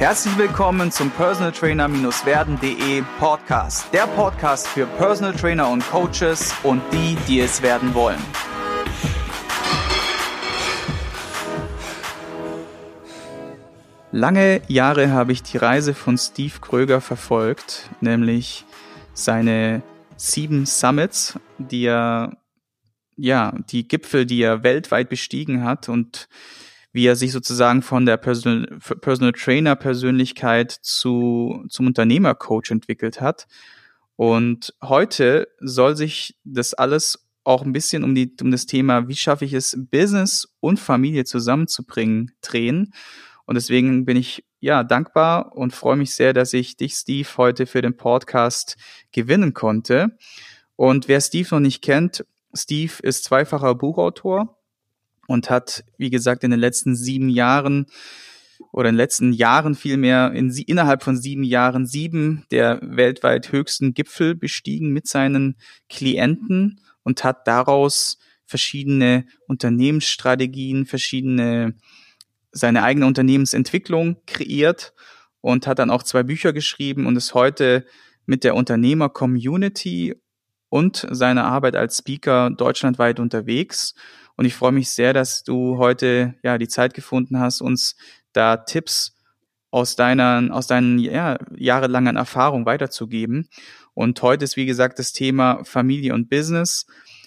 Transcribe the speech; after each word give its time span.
Herzlich 0.00 0.38
willkommen 0.38 0.90
zum 0.90 1.10
Personal 1.10 1.52
Trainer-werden.de 1.52 3.02
Podcast. 3.18 3.92
Der 3.92 4.06
Podcast 4.06 4.66
für 4.66 4.86
Personal 4.86 5.34
Trainer 5.34 5.68
und 5.68 5.86
Coaches 5.90 6.54
und 6.62 6.80
die, 6.90 7.18
die 7.28 7.40
es 7.40 7.60
werden 7.60 7.92
wollen. 7.92 8.18
Lange 14.10 14.62
Jahre 14.68 15.10
habe 15.10 15.32
ich 15.32 15.42
die 15.42 15.58
Reise 15.58 15.92
von 15.92 16.16
Steve 16.16 16.54
Kröger 16.62 17.02
verfolgt, 17.02 17.90
nämlich 18.00 18.64
seine 19.12 19.82
sieben 20.16 20.64
Summits, 20.64 21.38
die 21.58 21.84
er, 21.84 22.38
ja, 23.16 23.52
die 23.68 23.86
Gipfel, 23.86 24.24
die 24.24 24.40
er 24.40 24.62
weltweit 24.62 25.10
bestiegen 25.10 25.62
hat 25.62 25.90
und 25.90 26.26
wie 26.92 27.06
er 27.06 27.16
sich 27.16 27.32
sozusagen 27.32 27.82
von 27.82 28.06
der 28.06 28.16
Personal, 28.16 28.66
Personal 29.00 29.32
Trainer 29.32 29.76
Persönlichkeit 29.76 30.72
zu, 30.72 31.64
zum 31.68 31.86
Unternehmercoach 31.86 32.70
entwickelt 32.70 33.20
hat. 33.20 33.46
Und 34.16 34.74
heute 34.82 35.48
soll 35.60 35.96
sich 35.96 36.36
das 36.44 36.74
alles 36.74 37.26
auch 37.44 37.62
ein 37.62 37.72
bisschen 37.72 38.04
um, 38.04 38.14
die, 38.14 38.34
um 38.42 38.50
das 38.50 38.66
Thema, 38.66 39.08
wie 39.08 39.16
schaffe 39.16 39.44
ich 39.44 39.54
es, 39.54 39.76
Business 39.90 40.56
und 40.60 40.78
Familie 40.78 41.24
zusammenzubringen, 41.24 42.32
drehen. 42.42 42.92
Und 43.46 43.54
deswegen 43.54 44.04
bin 44.04 44.16
ich 44.16 44.44
ja 44.60 44.84
dankbar 44.84 45.56
und 45.56 45.74
freue 45.74 45.96
mich 45.96 46.14
sehr, 46.14 46.32
dass 46.34 46.52
ich 46.52 46.76
dich, 46.76 46.94
Steve, 46.94 47.28
heute 47.36 47.66
für 47.66 47.82
den 47.82 47.96
Podcast 47.96 48.76
gewinnen 49.10 49.54
konnte. 49.54 50.18
Und 50.76 51.08
wer 51.08 51.20
Steve 51.20 51.48
noch 51.52 51.60
nicht 51.60 51.82
kennt, 51.82 52.26
Steve 52.52 52.92
ist 53.02 53.24
zweifacher 53.24 53.74
Buchautor 53.74 54.59
und 55.30 55.48
hat, 55.48 55.84
wie 55.96 56.10
gesagt, 56.10 56.42
in 56.42 56.50
den 56.50 56.58
letzten 56.58 56.96
sieben 56.96 57.28
Jahren 57.28 57.86
oder 58.72 58.88
in 58.88 58.94
den 58.94 59.00
letzten 59.00 59.32
Jahren 59.32 59.76
vielmehr 59.76 60.32
in, 60.32 60.50
innerhalb 60.50 61.04
von 61.04 61.16
sieben 61.16 61.44
Jahren 61.44 61.86
sieben 61.86 62.44
der 62.50 62.80
weltweit 62.82 63.52
höchsten 63.52 63.94
Gipfel 63.94 64.34
bestiegen 64.34 64.90
mit 64.90 65.06
seinen 65.06 65.54
Klienten 65.88 66.80
und 67.04 67.22
hat 67.22 67.46
daraus 67.46 68.18
verschiedene 68.44 69.24
Unternehmensstrategien, 69.46 70.84
verschiedene 70.84 71.74
seine 72.50 72.82
eigene 72.82 73.06
Unternehmensentwicklung 73.06 74.16
kreiert 74.26 74.92
und 75.40 75.68
hat 75.68 75.78
dann 75.78 75.90
auch 75.90 76.02
zwei 76.02 76.24
Bücher 76.24 76.52
geschrieben 76.52 77.06
und 77.06 77.14
ist 77.14 77.34
heute 77.34 77.86
mit 78.26 78.42
der 78.42 78.56
Unternehmer-Community 78.56 80.16
und 80.70 81.06
seiner 81.08 81.44
Arbeit 81.44 81.76
als 81.76 81.98
Speaker 81.98 82.50
deutschlandweit 82.50 83.20
unterwegs 83.20 83.94
und 84.40 84.46
ich 84.46 84.54
freue 84.54 84.72
mich 84.72 84.88
sehr, 84.88 85.12
dass 85.12 85.44
du 85.44 85.76
heute 85.76 86.34
ja 86.42 86.56
die 86.56 86.66
Zeit 86.66 86.94
gefunden 86.94 87.38
hast, 87.38 87.60
uns 87.60 87.94
da 88.32 88.56
Tipps 88.56 89.14
aus 89.70 89.96
deiner, 89.96 90.48
aus 90.50 90.66
deinen 90.66 90.98
ja, 90.98 91.36
jahrelangen 91.54 92.16
Erfahrungen 92.16 92.64
weiterzugeben. 92.64 93.50
Und 93.92 94.22
heute 94.22 94.46
ist, 94.46 94.56
wie 94.56 94.64
gesagt, 94.64 94.98
das 94.98 95.12
Thema 95.12 95.62
Familie 95.64 96.14
und 96.14 96.30
Business. 96.30 96.86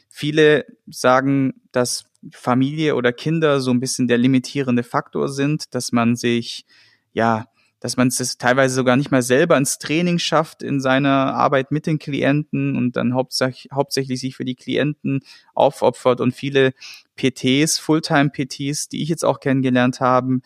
Viele 0.10 0.66
sagen, 0.88 1.54
dass 1.72 2.06
Familie 2.32 2.96
oder 2.96 3.14
Kinder 3.14 3.60
so 3.60 3.70
ein 3.70 3.80
bisschen 3.80 4.08
der 4.08 4.18
limitierende 4.18 4.82
Faktor 4.82 5.30
sind, 5.30 5.76
dass 5.76 5.92
man 5.92 6.16
sich 6.16 6.66
ja 7.12 7.46
dass 7.84 7.98
man 7.98 8.08
es 8.08 8.38
teilweise 8.38 8.76
sogar 8.76 8.96
nicht 8.96 9.12
mal 9.12 9.22
selber 9.22 9.58
ins 9.58 9.78
Training 9.78 10.18
schafft 10.18 10.64
in 10.64 10.80
seiner 10.80 11.36
Arbeit 11.36 11.70
mit 11.70 11.86
den 11.86 12.00
Klienten 12.00 12.78
und 12.78 12.96
dann 12.96 13.14
hauptsächlich, 13.14 13.74
hauptsächlich 13.74 14.22
sich 14.22 14.38
für 14.38 14.46
die 14.46 14.56
Klienten 14.56 15.20
aufopfert 15.54 16.22
und 16.22 16.34
viele 16.34 16.72
PTs, 17.18 17.80
Fulltime-PTs, 17.80 18.88
die 18.88 19.04
ich 19.04 19.10
jetzt 19.10 19.26
auch 19.26 19.42
kennengelernt 19.42 20.00
habe, 20.00 20.40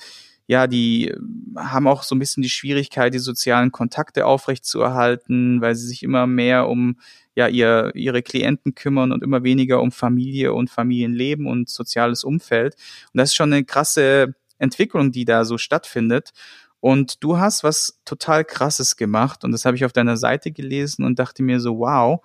ja, 0.47 0.65
die 0.65 1.13
haben 1.55 1.87
auch 1.87 2.01
so 2.01 2.15
ein 2.15 2.19
bisschen 2.19 2.41
die 2.41 2.49
Schwierigkeit, 2.49 3.13
die 3.13 3.19
sozialen 3.19 3.71
Kontakte 3.71 4.25
aufrechtzuerhalten, 4.25 5.61
weil 5.61 5.75
sie 5.75 5.85
sich 5.85 6.01
immer 6.01 6.25
mehr 6.25 6.67
um 6.67 6.97
ja 7.35 7.47
ihr, 7.47 7.91
ihre 7.93 8.23
Klienten 8.23 8.73
kümmern 8.73 9.11
und 9.11 9.21
immer 9.21 9.43
weniger 9.43 9.79
um 9.79 9.91
Familie 9.91 10.53
und 10.53 10.71
Familienleben 10.71 11.45
und 11.45 11.69
soziales 11.69 12.23
Umfeld. 12.23 12.73
Und 13.13 13.19
das 13.19 13.29
ist 13.29 13.35
schon 13.35 13.53
eine 13.53 13.63
krasse 13.63 14.33
Entwicklung, 14.57 15.11
die 15.11 15.25
da 15.25 15.45
so 15.45 15.59
stattfindet. 15.59 16.31
Und 16.79 17.23
du 17.23 17.37
hast 17.37 17.63
was 17.63 17.99
total 18.05 18.45
Krasses 18.45 18.97
gemacht 18.97 19.43
und 19.43 19.51
das 19.51 19.65
habe 19.65 19.75
ich 19.75 19.85
auf 19.85 19.93
deiner 19.93 20.17
Seite 20.17 20.51
gelesen 20.51 21.03
und 21.03 21.17
dachte 21.17 21.41
mir 21.43 21.59
so, 21.59 21.79
wow, 21.79 22.21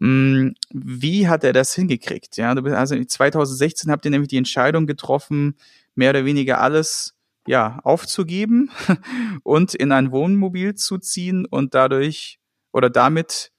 mh, 0.00 0.08
hm, 0.08 0.54
wie 0.70 1.28
hat 1.28 1.44
er 1.44 1.52
das 1.52 1.74
hingekriegt? 1.74 2.36
Ja, 2.36 2.54
du 2.54 2.62
bist, 2.62 2.74
also 2.74 3.02
2016 3.02 3.90
habt 3.90 4.04
ihr 4.04 4.10
nämlich 4.10 4.28
die 4.28 4.38
Entscheidung 4.38 4.86
getroffen, 4.86 5.56
mehr 5.94 6.10
oder 6.10 6.24
weniger 6.24 6.60
alles 6.60 7.14
ja 7.46 7.78
aufzugeben 7.84 8.70
und 9.44 9.74
in 9.74 9.92
ein 9.92 10.10
Wohnmobil 10.10 10.74
zu 10.74 10.98
ziehen 10.98 11.46
und 11.46 11.74
dadurch 11.74 12.40
oder 12.72 12.90
damit 12.90 13.52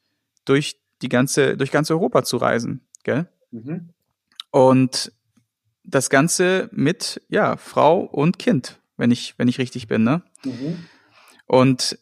durch 0.45 0.77
die 1.01 1.09
ganze 1.09 1.55
durch 1.57 1.71
ganz 1.71 1.89
Europa 1.89 2.23
zu 2.23 2.37
reisen, 2.37 2.87
gell? 3.03 3.29
Mhm. 3.51 3.89
Und 4.51 5.11
das 5.83 6.09
Ganze 6.09 6.69
mit 6.73 7.21
ja 7.29 7.55
Frau 7.55 8.01
und 8.01 8.39
Kind 8.39 8.81
wenn 8.97 9.11
ich, 9.11 9.35
wenn 9.37 9.47
ich 9.47 9.59
richtig 9.59 9.87
bin, 9.87 10.03
ne? 10.03 10.21
Mhm. 10.43 10.85
Und 11.45 11.97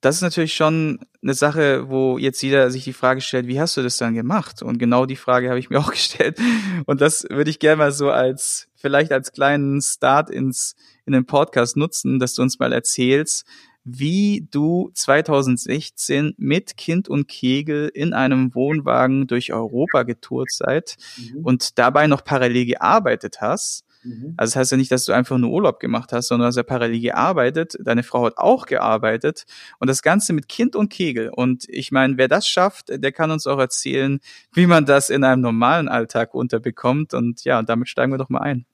das 0.00 0.16
ist 0.16 0.22
natürlich 0.22 0.54
schon 0.54 1.00
eine 1.22 1.34
Sache, 1.34 1.88
wo 1.88 2.16
jetzt 2.16 2.42
jeder 2.42 2.70
sich 2.70 2.84
die 2.84 2.94
Frage 2.94 3.20
stellt, 3.20 3.46
wie 3.46 3.60
hast 3.60 3.76
du 3.76 3.82
das 3.82 3.98
dann 3.98 4.14
gemacht? 4.14 4.62
Und 4.62 4.78
genau 4.78 5.04
die 5.04 5.16
Frage 5.16 5.50
habe 5.50 5.58
ich 5.58 5.68
mir 5.68 5.78
auch 5.80 5.90
gestellt. 5.90 6.38
Und 6.86 7.00
das 7.00 7.26
würde 7.28 7.50
ich 7.50 7.58
gerne 7.58 7.76
mal 7.76 7.92
so 7.92 8.10
als, 8.10 8.68
vielleicht 8.74 9.12
als 9.12 9.32
kleinen 9.32 9.80
Start 9.82 10.30
ins, 10.30 10.74
in 11.04 11.12
den 11.12 11.26
Podcast 11.26 11.76
nutzen, 11.76 12.18
dass 12.18 12.34
du 12.34 12.42
uns 12.42 12.58
mal 12.58 12.72
erzählst, 12.72 13.44
wie 13.84 14.46
du 14.50 14.90
2016 14.94 16.34
mit 16.36 16.76
Kind 16.76 17.08
und 17.08 17.28
Kegel 17.28 17.90
in 17.92 18.12
einem 18.12 18.54
Wohnwagen 18.54 19.26
durch 19.26 19.52
Europa 19.52 20.02
getourt 20.02 20.50
seid 20.50 20.96
mhm. 21.16 21.44
und 21.44 21.78
dabei 21.78 22.06
noch 22.06 22.24
parallel 22.24 22.66
gearbeitet 22.66 23.40
hast 23.40 23.84
Mhm. 24.02 24.34
Also 24.36 24.52
das 24.52 24.56
heißt 24.56 24.70
ja 24.72 24.76
nicht, 24.76 24.90
dass 24.90 25.04
du 25.04 25.12
einfach 25.12 25.38
nur 25.38 25.50
Urlaub 25.50 25.80
gemacht 25.80 26.12
hast, 26.12 26.28
sondern 26.28 26.46
du 26.46 26.48
hast 26.48 26.56
ja 26.56 26.62
parallel 26.62 27.00
gearbeitet. 27.00 27.76
Deine 27.80 28.02
Frau 28.02 28.24
hat 28.26 28.38
auch 28.38 28.66
gearbeitet 28.66 29.44
und 29.78 29.88
das 29.88 30.02
Ganze 30.02 30.32
mit 30.32 30.48
Kind 30.48 30.76
und 30.76 30.88
Kegel. 30.88 31.30
Und 31.30 31.68
ich 31.68 31.92
meine, 31.92 32.16
wer 32.16 32.28
das 32.28 32.46
schafft, 32.46 32.88
der 32.88 33.12
kann 33.12 33.30
uns 33.30 33.46
auch 33.46 33.58
erzählen, 33.58 34.20
wie 34.52 34.66
man 34.66 34.86
das 34.86 35.10
in 35.10 35.24
einem 35.24 35.42
normalen 35.42 35.88
Alltag 35.88 36.34
unterbekommt. 36.34 37.14
Und 37.14 37.44
ja, 37.44 37.62
damit 37.62 37.88
steigen 37.88 38.12
wir 38.12 38.18
doch 38.18 38.30
mal 38.30 38.40
ein. 38.40 38.66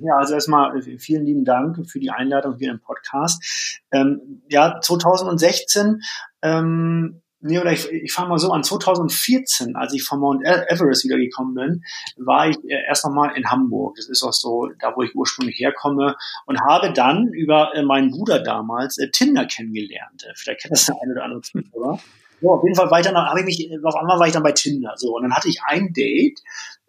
Ja, 0.00 0.16
also 0.16 0.34
erstmal 0.34 0.76
äh, 0.76 0.98
vielen 0.98 1.24
lieben 1.24 1.44
Dank 1.44 1.88
für 1.88 2.00
die 2.00 2.10
Einladung 2.10 2.56
hier 2.56 2.72
im 2.72 2.80
Podcast. 2.80 3.80
Ähm, 3.92 4.42
ja, 4.48 4.80
2016 4.80 6.00
ähm, 6.42 7.22
nee, 7.44 7.58
oder 7.58 7.72
ich, 7.72 7.90
ich 7.90 8.12
fange 8.12 8.30
mal 8.30 8.38
so 8.38 8.50
an, 8.50 8.64
2014, 8.64 9.76
als 9.76 9.92
ich 9.92 10.02
von 10.02 10.18
Mount 10.18 10.42
e-, 10.44 10.64
Everest 10.68 11.04
wiedergekommen 11.04 11.54
bin, 11.54 11.84
war 12.16 12.48
ich 12.48 12.56
äh, 12.64 12.84
erst 12.88 13.04
nochmal 13.04 13.36
in 13.36 13.50
Hamburg. 13.50 13.96
Das 13.96 14.08
ist 14.08 14.22
auch 14.22 14.32
so, 14.32 14.70
da 14.80 14.94
wo 14.96 15.02
ich 15.02 15.14
ursprünglich 15.14 15.58
herkomme 15.58 16.16
und 16.46 16.60
habe 16.60 16.92
dann 16.92 17.28
über 17.28 17.74
äh, 17.74 17.82
meinen 17.82 18.10
Bruder 18.10 18.40
damals 18.40 18.98
äh, 18.98 19.10
Tinder 19.10 19.46
kennengelernt. 19.46 20.24
Äh, 20.24 20.32
vielleicht 20.34 20.62
kennt 20.62 20.72
das 20.72 20.86
der 20.86 20.96
eine 21.02 21.12
oder 21.12 21.24
andere 21.24 21.40
Zuhörer. 21.42 21.98
So, 22.40 22.50
auf 22.50 22.64
jeden 22.64 22.74
Fall 22.74 22.90
weiter 22.90 23.12
nach, 23.12 23.28
habe 23.28 23.40
ich 23.40 23.46
mich, 23.46 23.84
auf 23.84 23.94
einmal 23.94 24.18
war 24.18 24.26
ich 24.26 24.32
dann 24.32 24.42
bei 24.42 24.52
Tinder. 24.52 24.94
So, 24.96 25.14
und 25.14 25.22
dann 25.22 25.34
hatte 25.34 25.48
ich 25.48 25.60
ein 25.66 25.92
Date, 25.92 26.40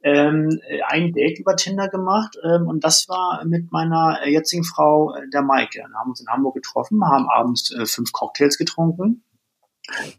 ähm, 0.04 0.60
ein 0.88 1.12
Date 1.12 1.40
über 1.40 1.56
Tinder 1.56 1.90
gemacht 1.90 2.38
ähm, 2.44 2.68
und 2.68 2.84
das 2.84 3.08
war 3.10 3.44
mit 3.46 3.72
meiner 3.72 4.26
jetzigen 4.28 4.64
Frau, 4.64 5.16
der 5.34 5.42
Maike. 5.42 5.80
Wir 5.80 6.00
haben 6.00 6.10
uns 6.10 6.22
in 6.22 6.28
Hamburg 6.28 6.56
getroffen, 6.56 7.04
haben 7.06 7.28
abends 7.30 7.74
äh, 7.74 7.86
fünf 7.86 8.12
Cocktails 8.12 8.58
getrunken 8.58 9.24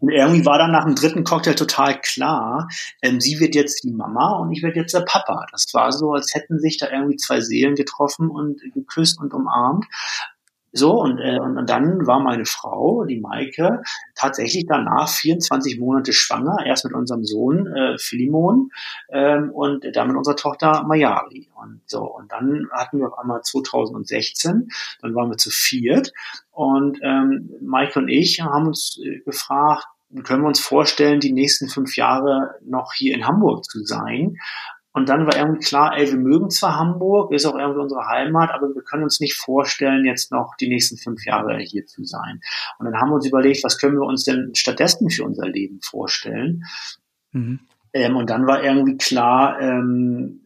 und 0.01 0.11
irgendwie 0.11 0.45
war 0.45 0.59
dann 0.59 0.73
nach 0.73 0.85
dem 0.85 0.95
dritten 0.95 1.25
Cocktail 1.25 1.55
total 1.55 2.01
klar, 2.01 2.69
ähm, 3.03 3.21
sie 3.21 3.41
wird 3.41 3.55
jetzt 3.55 3.83
die 3.85 3.91
Mama 3.91 4.39
und 4.39 4.53
ich 4.53 4.63
werde 4.63 4.81
jetzt 4.81 4.95
der 4.95 5.01
Papa. 5.01 5.47
Das 5.51 5.67
war 5.73 5.93
so, 5.93 6.13
als 6.13 6.35
hätten 6.35 6.59
sich 6.61 6.79
da 6.79 6.91
irgendwie 6.91 7.17
zwei 7.17 7.41
Seelen 7.41 7.75
getroffen 7.75 8.31
und 8.31 8.61
geküsst 8.73 9.21
und 9.21 9.35
umarmt. 9.35 9.87
So, 10.73 11.01
und, 11.01 11.19
äh, 11.19 11.39
und 11.41 11.69
dann 11.71 12.07
war 12.07 12.21
meine 12.21 12.45
Frau, 12.45 13.05
die 13.05 13.21
Maike, 13.21 13.83
tatsächlich 14.15 14.67
danach 14.69 15.09
24 15.09 15.79
Monate 15.79 16.13
schwanger, 16.13 16.57
erst 16.67 16.85
mit 16.85 16.95
unserem 16.95 17.25
Sohn 17.25 17.67
äh, 17.67 17.97
Philemon 17.99 18.71
ähm, 19.11 19.51
und 19.53 19.87
dann 19.95 20.09
mit 20.09 20.17
unserer 20.17 20.37
Tochter 20.37 20.85
Mayari. 20.87 21.49
Und 21.55 21.81
so, 21.87 22.03
und 22.03 22.31
dann 22.31 22.69
hatten 22.73 22.99
wir 22.99 23.09
auf 23.09 23.19
einmal 23.19 23.41
2016, 23.43 24.69
dann 25.01 25.15
waren 25.15 25.31
wir 25.31 25.39
zu 25.39 25.51
viert 25.51 26.13
und 26.51 26.99
ähm, 27.03 27.51
Maike 27.63 28.01
und 28.01 28.09
ich 28.09 28.41
haben 28.41 28.67
uns 28.67 29.01
äh, 29.03 29.21
gefragt, 29.21 29.87
können 30.23 30.43
wir 30.43 30.49
uns 30.49 30.61
vorstellen, 30.61 31.21
die 31.21 31.33
nächsten 31.33 31.69
fünf 31.69 31.97
Jahre 31.97 32.55
noch 32.65 32.93
hier 32.95 33.15
in 33.15 33.27
Hamburg 33.27 33.65
zu 33.65 33.85
sein? 33.85 34.37
Und 34.97 35.11
dann 35.11 35.27
war 35.27 35.37
irgendwie 35.37 35.61
klar, 35.61 35.95
ey, 35.95 36.11
wir 36.11 36.17
mögen 36.17 36.49
zwar 36.49 36.79
Hamburg, 36.79 37.31
ist 37.31 37.45
auch 37.45 37.55
irgendwie 37.55 37.83
unsere 37.83 38.07
Heimat, 38.07 38.51
aber 38.51 38.75
wir 38.75 38.81
können 38.81 39.03
uns 39.03 39.21
nicht 39.21 39.35
vorstellen, 39.35 40.07
jetzt 40.07 40.33
noch 40.33 40.57
die 40.59 40.69
nächsten 40.69 40.97
fünf 40.97 41.27
Jahre 41.27 41.59
hier 41.59 41.85
zu 41.85 42.03
sein. 42.05 42.41
Und 42.79 42.87
dann 42.87 42.99
haben 42.99 43.11
wir 43.11 43.17
uns 43.17 43.27
überlegt, 43.27 43.63
was 43.63 43.77
können 43.77 43.97
wir 43.97 44.07
uns 44.07 44.25
denn 44.25 44.55
stattdessen 44.55 45.11
für 45.11 45.25
unser 45.25 45.47
Leben 45.49 45.81
vorstellen? 45.83 46.65
Mhm. 47.33 47.61
Ähm, 47.93 48.17
und 48.17 48.31
dann 48.31 48.47
war 48.47 48.65
irgendwie 48.65 48.97
klar, 48.97 49.61
ähm, 49.61 50.41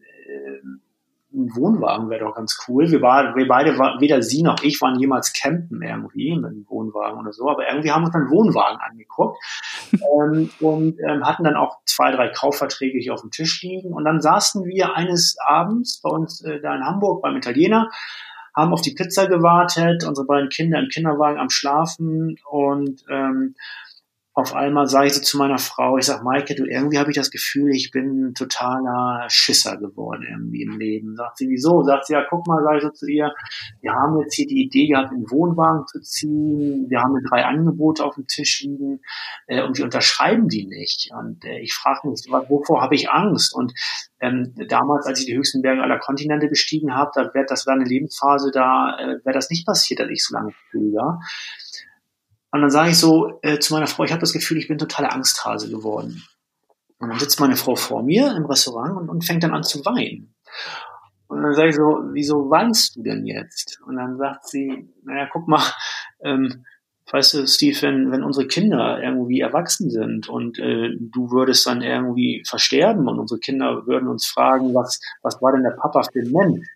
ein 1.33 1.55
Wohnwagen 1.55 2.09
wäre 2.09 2.25
doch 2.25 2.35
ganz 2.35 2.57
cool. 2.67 2.91
Wir, 2.91 3.01
war, 3.01 3.35
wir 3.35 3.47
beide, 3.47 3.77
weder 3.99 4.21
sie 4.21 4.43
noch 4.43 4.61
ich 4.63 4.81
waren 4.81 4.99
jemals 4.99 5.33
campen 5.33 5.81
irgendwie 5.81 6.35
mit 6.35 6.45
einem 6.45 6.65
Wohnwagen 6.67 7.19
oder 7.19 7.31
so, 7.31 7.49
aber 7.49 7.67
irgendwie 7.67 7.91
haben 7.91 8.01
wir 8.01 8.07
uns 8.07 8.13
dann 8.13 8.29
Wohnwagen 8.29 8.79
angeguckt 8.79 9.37
ähm, 9.93 10.49
und 10.59 10.99
ähm, 10.99 11.25
hatten 11.25 11.43
dann 11.43 11.55
auch 11.55 11.79
zwei, 11.85 12.11
drei 12.11 12.29
Kaufverträge 12.29 12.99
hier 12.99 13.13
auf 13.13 13.21
dem 13.21 13.31
Tisch 13.31 13.61
liegen. 13.61 13.93
Und 13.93 14.03
dann 14.05 14.21
saßen 14.21 14.65
wir 14.65 14.95
eines 14.95 15.37
Abends 15.45 16.01
bei 16.01 16.09
uns 16.09 16.41
äh, 16.41 16.59
da 16.61 16.75
in 16.75 16.85
Hamburg 16.85 17.21
beim 17.21 17.37
Italiener, 17.37 17.89
haben 18.55 18.73
auf 18.73 18.81
die 18.81 18.93
Pizza 18.93 19.27
gewartet, 19.27 20.03
unsere 20.05 20.27
beiden 20.27 20.49
Kinder 20.49 20.79
im 20.79 20.89
Kinderwagen 20.89 21.39
am 21.39 21.49
Schlafen 21.49 22.35
und 22.49 23.03
ähm, 23.09 23.55
auf 24.33 24.55
einmal 24.55 24.87
sage 24.87 25.07
ich 25.07 25.13
so 25.13 25.21
zu 25.21 25.37
meiner 25.37 25.57
Frau, 25.57 25.97
ich 25.97 26.05
sag, 26.05 26.23
Maike, 26.23 26.55
du, 26.55 26.63
irgendwie 26.65 26.97
habe 26.99 27.11
ich 27.11 27.17
das 27.17 27.31
Gefühl, 27.31 27.71
ich 27.71 27.91
bin 27.91 28.33
totaler 28.33 29.25
Schisser 29.27 29.75
geworden 29.75 30.25
irgendwie 30.29 30.61
im 30.61 30.79
Leben. 30.79 31.17
Sagt 31.17 31.37
sie, 31.37 31.49
wieso? 31.49 31.83
Sagt 31.83 32.05
sie, 32.05 32.13
ja, 32.13 32.23
guck 32.29 32.47
mal, 32.47 32.63
sage 32.63 32.77
ich 32.77 32.83
so 32.83 32.89
zu 32.91 33.07
ihr, 33.07 33.33
wir 33.81 33.91
haben 33.91 34.17
jetzt 34.21 34.33
hier 34.35 34.47
die 34.47 34.63
Idee 34.63 34.87
gehabt, 34.87 35.11
einen 35.11 35.29
Wohnwagen 35.29 35.85
zu 35.85 35.99
ziehen, 35.99 36.85
wir 36.89 37.01
haben 37.01 37.21
drei 37.27 37.43
Angebote 37.43 38.05
auf 38.05 38.15
dem 38.15 38.25
Tisch 38.25 38.61
liegen 38.61 39.01
äh, 39.47 39.63
und 39.63 39.77
wir 39.77 39.83
unterschreiben 39.83 40.47
die 40.47 40.65
nicht. 40.65 41.09
Und 41.13 41.43
äh, 41.43 41.59
ich 41.59 41.73
frage 41.73 42.07
mich, 42.07 42.25
wovor 42.47 42.81
habe 42.81 42.95
ich 42.95 43.09
Angst? 43.09 43.53
Und 43.53 43.73
ähm, 44.21 44.53
damals, 44.69 45.07
als 45.07 45.19
ich 45.19 45.25
die 45.25 45.35
höchsten 45.35 45.61
Berge 45.61 45.83
aller 45.83 45.99
Kontinente 45.99 46.47
bestiegen 46.47 46.95
habe, 46.95 47.11
da 47.13 47.33
wäre 47.33 47.45
das 47.45 47.67
war 47.67 47.73
eine 47.73 47.83
Lebensphase, 47.83 48.51
da 48.51 48.97
äh, 48.97 49.25
wäre 49.25 49.33
das 49.33 49.49
nicht 49.49 49.65
passiert, 49.65 49.99
dass 49.99 50.09
ich 50.09 50.23
so 50.23 50.35
lange 50.35 50.53
früher. 50.69 51.19
Und 52.51 52.61
dann 52.61 52.69
sage 52.69 52.89
ich 52.89 52.97
so 52.97 53.39
äh, 53.41 53.59
zu 53.59 53.73
meiner 53.73 53.87
Frau, 53.87 54.03
ich 54.03 54.11
habe 54.11 54.19
das 54.19 54.33
Gefühl, 54.33 54.57
ich 54.57 54.67
bin 54.67 54.77
totaler 54.77 55.13
Angsthase 55.13 55.69
geworden. 55.69 56.23
Und 56.99 57.09
dann 57.09 57.19
sitzt 57.19 57.39
meine 57.39 57.55
Frau 57.55 57.75
vor 57.75 58.03
mir 58.03 58.35
im 58.35 58.45
Restaurant 58.45 58.97
und, 58.97 59.09
und 59.09 59.25
fängt 59.25 59.43
dann 59.43 59.53
an 59.53 59.63
zu 59.63 59.83
weinen. 59.85 60.35
Und 61.27 61.41
dann 61.41 61.53
sage 61.53 61.69
ich 61.69 61.75
so, 61.75 62.03
wieso 62.11 62.49
weinst 62.49 62.95
du 62.95 63.03
denn 63.03 63.25
jetzt? 63.25 63.79
Und 63.87 63.95
dann 63.95 64.17
sagt 64.17 64.47
sie, 64.49 64.89
naja, 65.03 65.29
guck 65.31 65.47
mal, 65.47 65.63
ähm, 66.23 66.65
weißt 67.09 67.33
du, 67.33 67.47
Steve, 67.47 67.81
wenn, 67.81 68.11
wenn 68.11 68.23
unsere 68.23 68.47
Kinder 68.47 69.01
irgendwie 69.01 69.39
erwachsen 69.39 69.89
sind 69.89 70.29
und 70.29 70.59
äh, 70.59 70.89
du 70.99 71.31
würdest 71.31 71.65
dann 71.65 71.81
irgendwie 71.81 72.43
versterben 72.45 73.07
und 73.07 73.17
unsere 73.17 73.39
Kinder 73.39 73.85
würden 73.87 74.07
uns 74.07 74.27
fragen, 74.27 74.73
was, 74.73 74.99
was 75.21 75.41
war 75.41 75.53
denn 75.53 75.63
der 75.63 75.77
Papa 75.81 76.03
für 76.03 76.19
ein 76.19 76.31
Mensch? 76.31 76.67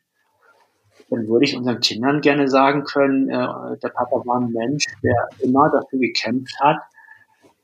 Dann 1.10 1.28
würde 1.28 1.46
ich 1.46 1.56
unseren 1.56 1.80
Kindern 1.80 2.22
gerne 2.22 2.48
sagen 2.48 2.84
können, 2.84 3.30
äh, 3.30 3.78
der 3.78 3.90
Papa 3.90 4.24
war 4.26 4.42
ein 4.42 4.52
Mensch, 4.52 4.86
der 5.04 5.30
immer 5.40 5.70
dafür 5.70 6.00
gekämpft 6.00 6.60
hat, 6.60 6.78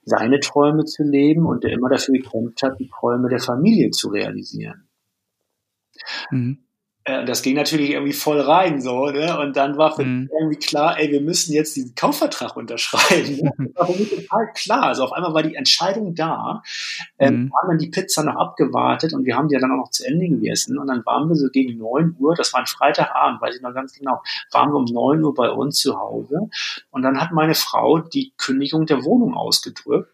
seine 0.03 0.39
Träume 0.39 0.85
zu 0.85 1.03
leben 1.03 1.45
und 1.45 1.63
der 1.63 1.71
immer 1.71 1.89
dafür 1.89 2.15
gekämpft 2.15 2.63
hat, 2.63 2.79
die 2.79 2.89
Träume 2.89 3.29
der 3.29 3.39
Familie 3.39 3.91
zu 3.91 4.09
realisieren. 4.09 4.87
Mhm. 6.29 6.65
Äh, 7.03 7.25
das 7.25 7.41
ging 7.41 7.55
natürlich 7.55 7.91
irgendwie 7.91 8.13
voll 8.13 8.39
rein 8.39 8.79
so, 8.79 9.07
ne? 9.07 9.39
Und 9.39 9.57
dann 9.57 9.77
war 9.77 9.95
für 9.95 10.03
mhm. 10.03 10.29
irgendwie 10.39 10.59
klar, 10.59 10.99
ey, 10.99 11.11
wir 11.11 11.21
müssen 11.21 11.53
jetzt 11.53 11.75
diesen 11.75 11.95
Kaufvertrag 11.95 12.55
unterschreiben. 12.55 13.37
Ne? 13.37 13.51
Das 13.73 13.87
war 13.87 13.93
für 13.93 13.99
mich 13.99 14.09
total 14.09 14.53
klar. 14.53 14.83
Also 14.83 15.03
auf 15.03 15.13
einmal 15.13 15.33
war 15.33 15.43
die 15.43 15.55
Entscheidung 15.55 16.13
da. 16.13 16.61
Ähm, 17.17 17.33
mhm. 17.33 17.51
haben 17.59 17.69
dann 17.69 17.77
die 17.79 17.89
Pizza 17.89 18.23
noch 18.23 18.35
abgewartet 18.35 19.13
und 19.13 19.25
wir 19.25 19.35
haben 19.35 19.47
die 19.47 19.55
ja 19.55 19.59
dann 19.59 19.71
auch 19.71 19.77
noch 19.77 19.91
zu 19.91 20.05
Ende 20.05 20.27
gegessen. 20.27 20.77
Und 20.77 20.87
dann 20.87 21.05
waren 21.05 21.27
wir 21.29 21.35
so 21.35 21.47
gegen 21.49 21.77
neun 21.77 22.15
Uhr, 22.19 22.35
das 22.35 22.53
war 22.53 22.59
ein 22.59 22.67
Freitagabend, 22.67 23.41
weiß 23.41 23.55
ich 23.55 23.61
noch 23.61 23.73
ganz 23.73 23.93
genau, 23.93 24.21
waren 24.51 24.71
wir 24.71 24.77
um 24.77 24.85
neun 24.85 25.23
Uhr 25.23 25.33
bei 25.33 25.49
uns 25.49 25.77
zu 25.77 25.97
Hause. 25.97 26.49
Und 26.91 27.01
dann 27.01 27.19
hat 27.19 27.31
meine 27.31 27.55
Frau 27.55 27.99
die 27.99 28.33
Kündigung 28.37 28.85
der 28.85 29.03
Wohnung 29.03 29.33
ausgedrückt. 29.33 30.09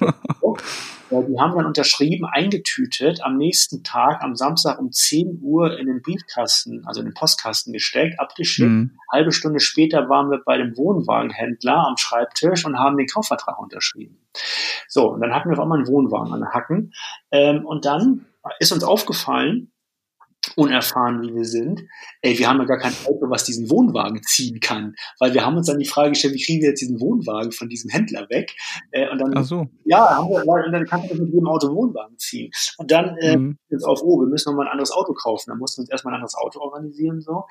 Die 1.20 1.38
haben 1.38 1.54
dann 1.54 1.66
unterschrieben, 1.66 2.24
eingetütet, 2.24 3.22
am 3.22 3.36
nächsten 3.36 3.84
Tag, 3.84 4.22
am 4.22 4.34
Samstag 4.34 4.78
um 4.78 4.90
10 4.90 5.40
Uhr 5.42 5.78
in 5.78 5.86
den 5.86 6.02
Briefkasten, 6.02 6.86
also 6.86 7.00
in 7.00 7.06
den 7.06 7.14
Postkasten 7.14 7.72
gesteckt, 7.72 8.18
abgeschickt. 8.18 8.68
Mhm. 8.68 8.98
Halbe 9.10 9.32
Stunde 9.32 9.60
später 9.60 10.08
waren 10.08 10.30
wir 10.30 10.42
bei 10.44 10.56
dem 10.56 10.76
Wohnwagenhändler 10.76 11.86
am 11.86 11.96
Schreibtisch 11.96 12.64
und 12.64 12.78
haben 12.78 12.96
den 12.96 13.06
Kaufvertrag 13.06 13.58
unterschrieben. 13.58 14.18
So, 14.88 15.10
und 15.10 15.20
dann 15.20 15.34
hatten 15.34 15.50
wir 15.50 15.54
auf 15.54 15.62
einmal 15.62 15.78
einen 15.78 15.88
Wohnwagen 15.88 16.32
an 16.32 16.40
den 16.40 16.50
Hacken. 16.50 16.92
Ähm, 17.30 17.66
und 17.66 17.84
dann 17.84 18.26
ist 18.58 18.72
uns 18.72 18.84
aufgefallen, 18.84 19.71
unerfahren 20.56 21.22
wie 21.22 21.34
wir 21.34 21.44
sind, 21.44 21.82
ey, 22.20 22.38
wir 22.38 22.48
haben 22.48 22.58
ja 22.58 22.64
gar 22.64 22.78
kein 22.78 22.92
Auto, 23.06 23.30
was 23.30 23.44
diesen 23.44 23.70
Wohnwagen 23.70 24.22
ziehen 24.22 24.60
kann, 24.60 24.94
weil 25.18 25.34
wir 25.34 25.44
haben 25.44 25.56
uns 25.56 25.66
dann 25.66 25.78
die 25.78 25.86
Frage 25.86 26.10
gestellt, 26.10 26.34
wie 26.34 26.42
kriegen 26.42 26.62
wir 26.62 26.70
jetzt 26.70 26.80
diesen 26.80 27.00
Wohnwagen 27.00 27.52
von 27.52 27.68
diesem 27.68 27.90
Händler 27.90 28.28
weg? 28.28 28.54
Äh, 28.90 29.08
und 29.08 29.18
dann, 29.18 29.44
so. 29.44 29.66
ja, 29.84 30.16
haben 30.16 30.28
wir, 30.28 30.44
und 30.44 30.72
dann 30.72 30.84
kannst 30.86 31.10
du 31.10 31.14
mit 31.14 31.32
jedem 31.32 31.46
Auto 31.46 31.72
Wohnwagen 31.74 32.18
ziehen. 32.18 32.50
Und 32.78 32.90
dann 32.90 33.16
äh, 33.18 33.36
mhm. 33.36 33.58
jetzt 33.70 33.84
auf, 33.84 34.00
oh, 34.02 34.20
wir 34.20 34.28
müssen 34.28 34.50
nochmal 34.50 34.66
ein 34.66 34.72
anderes 34.72 34.92
Auto 34.92 35.12
kaufen. 35.14 35.50
Dann 35.50 35.58
mussten 35.58 35.78
wir 35.78 35.82
uns 35.82 35.90
erstmal 35.90 36.14
ein 36.14 36.16
anderes 36.16 36.34
Auto 36.34 36.60
organisieren 36.60 37.20
so. 37.20 37.44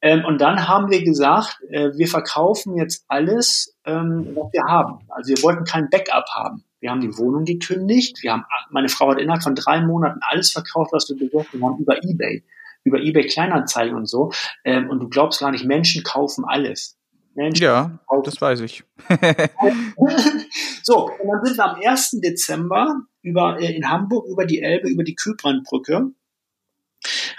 Ähm, 0.00 0.24
und 0.24 0.40
dann 0.40 0.68
haben 0.68 0.90
wir 0.90 1.04
gesagt, 1.04 1.58
äh, 1.70 1.90
wir 1.96 2.08
verkaufen 2.08 2.76
jetzt 2.76 3.04
alles, 3.08 3.76
ähm, 3.90 4.28
was 4.34 4.52
wir 4.52 4.62
haben. 4.64 5.00
Also 5.08 5.34
wir 5.34 5.42
wollten 5.42 5.64
kein 5.64 5.88
Backup 5.90 6.26
haben. 6.34 6.64
Wir 6.80 6.90
haben 6.90 7.00
die 7.00 7.16
Wohnung 7.18 7.44
gekündigt. 7.44 8.22
Wir 8.22 8.32
haben, 8.32 8.44
meine 8.70 8.88
Frau 8.88 9.10
hat 9.10 9.18
innerhalb 9.18 9.42
von 9.42 9.54
drei 9.54 9.80
Monaten 9.82 10.20
alles 10.22 10.52
verkauft, 10.52 10.92
was 10.92 11.08
wir 11.08 11.16
besorgt 11.18 11.52
haben, 11.52 11.78
über 11.78 12.02
Ebay, 12.02 12.44
über 12.84 12.98
Ebay 12.98 13.26
Kleinanzeigen 13.26 13.94
und 13.94 14.06
so. 14.06 14.32
Ähm, 14.64 14.88
und 14.88 15.00
du 15.00 15.08
glaubst 15.08 15.40
gar 15.40 15.50
nicht, 15.50 15.64
Menschen 15.64 16.02
kaufen 16.02 16.44
alles. 16.46 16.96
Menschen 17.34 17.62
ja, 17.62 17.98
kaufen. 18.06 18.24
das 18.24 18.40
weiß 18.40 18.60
ich. 18.60 18.82
so, 20.82 21.10
und 21.10 21.28
dann 21.28 21.44
sind 21.44 21.58
wir 21.58 21.64
am 21.64 21.80
1. 21.80 22.20
Dezember 22.22 23.02
über, 23.22 23.60
äh, 23.60 23.74
in 23.76 23.88
Hamburg 23.88 24.26
über 24.28 24.46
die 24.46 24.60
Elbe, 24.60 24.88
über 24.88 25.04
die 25.04 25.14
Kybrandbrücke 25.14 26.12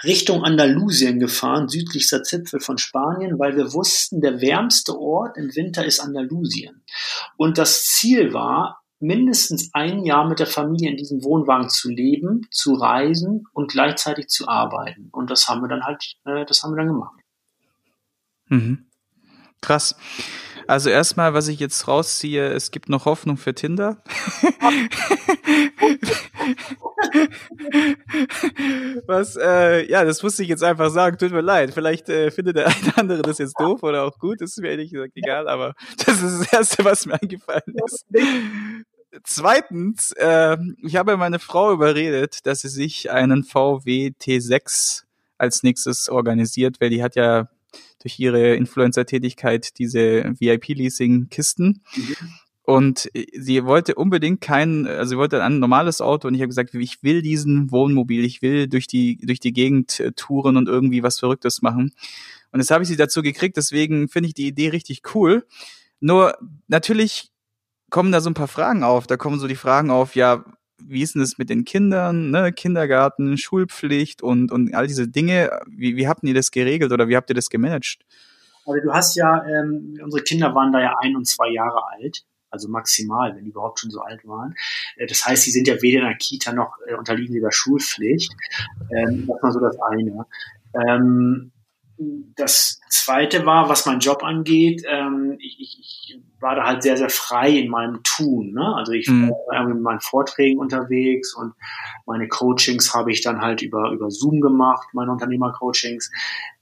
Richtung 0.04 0.44
Andalusien 0.44 1.18
gefahren, 1.18 1.68
südlichster 1.68 2.22
Zipfel 2.22 2.60
von 2.60 2.78
Spanien, 2.78 3.38
weil 3.38 3.56
wir 3.56 3.72
wussten, 3.72 4.20
der 4.20 4.40
wärmste 4.40 4.98
Ort 4.98 5.36
im 5.36 5.54
Winter 5.54 5.84
ist 5.84 6.00
Andalusien. 6.00 6.84
Und 7.36 7.58
das 7.58 7.84
Ziel 7.84 8.32
war, 8.32 8.82
mindestens 9.02 9.70
ein 9.74 10.04
Jahr 10.04 10.28
mit 10.28 10.38
der 10.38 10.46
Familie 10.46 10.90
in 10.90 10.96
diesem 10.96 11.24
Wohnwagen 11.24 11.68
zu 11.68 11.90
leben, 11.90 12.46
zu 12.50 12.74
reisen 12.74 13.44
und 13.52 13.72
gleichzeitig 13.72 14.28
zu 14.28 14.46
arbeiten. 14.48 15.08
Und 15.10 15.30
das 15.30 15.48
haben 15.48 15.60
wir 15.60 15.68
dann 15.68 15.82
halt, 15.82 16.14
äh, 16.24 16.44
das 16.46 16.62
haben 16.62 16.72
wir 16.72 16.76
dann 16.76 16.86
gemacht. 16.86 17.20
Mhm. 18.46 18.86
Krass. 19.60 19.96
Also 20.66 20.90
erstmal, 20.90 21.34
was 21.34 21.48
ich 21.48 21.60
jetzt 21.60 21.88
rausziehe, 21.88 22.52
es 22.52 22.70
gibt 22.70 22.88
noch 22.88 23.04
Hoffnung 23.04 23.36
für 23.36 23.54
Tinder. 23.54 24.02
was, 29.06 29.36
äh, 29.36 29.88
ja, 29.90 30.04
das 30.04 30.22
musste 30.22 30.42
ich 30.42 30.48
jetzt 30.48 30.64
einfach 30.64 30.90
sagen. 30.90 31.18
Tut 31.18 31.32
mir 31.32 31.40
leid. 31.40 31.72
Vielleicht 31.74 32.08
äh, 32.08 32.30
findet 32.30 32.56
der 32.56 32.66
eine 32.66 32.96
andere 32.96 33.22
das 33.22 33.38
jetzt 33.38 33.58
doof 33.58 33.82
oder 33.82 34.04
auch 34.04 34.18
gut. 34.18 34.40
Das 34.40 34.50
ist 34.50 34.60
mir 34.60 34.70
ehrlich 34.70 34.92
gesagt 34.92 35.12
egal, 35.14 35.48
aber 35.48 35.74
das 36.04 36.22
ist 36.22 36.40
das 36.40 36.52
Erste, 36.52 36.84
was 36.84 37.06
mir 37.06 37.20
eingefallen 37.20 37.76
ist. 37.84 38.06
Zweitens, 39.24 40.12
äh, 40.12 40.56
ich 40.82 40.96
habe 40.96 41.16
meine 41.16 41.38
Frau 41.38 41.72
überredet, 41.72 42.46
dass 42.46 42.60
sie 42.60 42.68
sich 42.68 43.10
einen 43.10 43.44
VW 43.44 44.12
T6 44.18 45.02
als 45.36 45.62
nächstes 45.62 46.08
organisiert, 46.08 46.80
weil 46.80 46.90
die 46.90 47.02
hat 47.02 47.16
ja 47.16 47.48
durch 48.02 48.18
ihre 48.18 48.54
Influencer-Tätigkeit 48.54 49.78
diese 49.78 50.24
VIP-Leasing-Kisten. 50.38 51.82
Mhm. 51.96 52.16
Und 52.64 53.10
sie 53.36 53.64
wollte 53.64 53.96
unbedingt 53.96 54.40
kein, 54.40 54.86
also 54.86 55.10
sie 55.10 55.16
wollte 55.16 55.42
ein 55.42 55.58
normales 55.58 56.00
Auto 56.00 56.28
und 56.28 56.34
ich 56.34 56.40
habe 56.40 56.48
gesagt, 56.48 56.74
ich 56.74 57.02
will 57.02 57.20
diesen 57.20 57.72
Wohnmobil, 57.72 58.24
ich 58.24 58.40
will 58.40 58.68
durch 58.68 58.86
die, 58.86 59.16
durch 59.16 59.40
die 59.40 59.52
Gegend 59.52 59.98
äh, 59.98 60.12
touren 60.12 60.56
und 60.56 60.68
irgendwie 60.68 61.02
was 61.02 61.18
Verrücktes 61.18 61.60
machen. 61.62 61.92
Und 62.52 62.60
jetzt 62.60 62.70
habe 62.70 62.84
ich 62.84 62.88
sie 62.88 62.96
dazu 62.96 63.22
gekriegt, 63.22 63.56
deswegen 63.56 64.08
finde 64.08 64.28
ich 64.28 64.34
die 64.34 64.46
Idee 64.46 64.68
richtig 64.68 65.02
cool. 65.14 65.44
Nur 65.98 66.36
natürlich 66.68 67.32
kommen 67.90 68.12
da 68.12 68.20
so 68.20 68.30
ein 68.30 68.34
paar 68.34 68.48
Fragen 68.48 68.84
auf. 68.84 69.06
Da 69.06 69.16
kommen 69.16 69.40
so 69.40 69.48
die 69.48 69.56
Fragen 69.56 69.90
auf, 69.90 70.14
ja, 70.14 70.44
wie 70.86 71.02
ist 71.02 71.14
denn 71.14 71.22
das 71.22 71.38
mit 71.38 71.50
den 71.50 71.64
Kindern, 71.64 72.30
ne? 72.30 72.52
Kindergarten, 72.52 73.36
Schulpflicht 73.36 74.22
und, 74.22 74.52
und 74.52 74.74
all 74.74 74.86
diese 74.86 75.08
Dinge. 75.08 75.50
Wie, 75.66 75.96
wie 75.96 76.08
habt 76.08 76.22
ihr 76.24 76.34
das 76.34 76.50
geregelt 76.50 76.92
oder 76.92 77.08
wie 77.08 77.16
habt 77.16 77.30
ihr 77.30 77.34
das 77.34 77.50
gemanagt? 77.50 77.98
Also 78.66 78.80
du 78.80 78.92
hast 78.92 79.16
ja, 79.16 79.44
ähm, 79.46 79.98
unsere 80.02 80.22
Kinder 80.22 80.54
waren 80.54 80.72
da 80.72 80.80
ja 80.80 80.94
ein 81.02 81.16
und 81.16 81.26
zwei 81.26 81.50
Jahre 81.50 81.82
alt, 81.88 82.24
also 82.50 82.68
maximal, 82.68 83.34
wenn 83.34 83.44
die 83.44 83.50
überhaupt 83.50 83.80
schon 83.80 83.90
so 83.90 84.00
alt 84.00 84.26
waren. 84.26 84.54
Äh, 84.96 85.06
das 85.06 85.24
heißt, 85.24 85.42
sie 85.42 85.50
sind 85.50 85.66
ja 85.66 85.80
weder 85.82 86.02
in 86.02 86.08
der 86.08 86.16
Kita 86.16 86.52
noch 86.52 86.76
äh, 86.86 86.94
unterliegen 86.94 87.40
der 87.40 87.50
Schulpflicht. 87.50 88.32
Ähm, 88.90 89.26
das 89.26 89.42
war 89.42 89.52
so 89.52 89.60
das 89.60 89.76
eine. 89.80 90.26
Ähm, 90.86 91.52
das 92.36 92.80
zweite 92.90 93.46
war, 93.46 93.68
was 93.68 93.86
mein 93.86 94.00
Job 94.00 94.22
angeht, 94.22 94.82
ähm, 94.88 95.36
ich, 95.38 95.58
ich, 95.60 96.18
war 96.42 96.56
da 96.56 96.64
halt 96.64 96.82
sehr, 96.82 96.96
sehr 96.96 97.08
frei 97.08 97.50
in 97.50 97.70
meinem 97.70 98.02
Tun. 98.02 98.52
Ne? 98.52 98.74
Also 98.74 98.92
ich 98.92 99.08
mhm. 99.08 99.30
war 99.30 99.64
mit 99.64 99.80
meinen 99.80 100.00
Vorträgen 100.00 100.58
unterwegs 100.58 101.34
und 101.34 101.54
meine 102.04 102.26
Coachings 102.26 102.92
habe 102.92 103.12
ich 103.12 103.22
dann 103.22 103.40
halt 103.40 103.62
über, 103.62 103.92
über 103.92 104.10
Zoom 104.10 104.40
gemacht, 104.40 104.88
meine 104.92 105.12
Unternehmercoachings. 105.12 106.10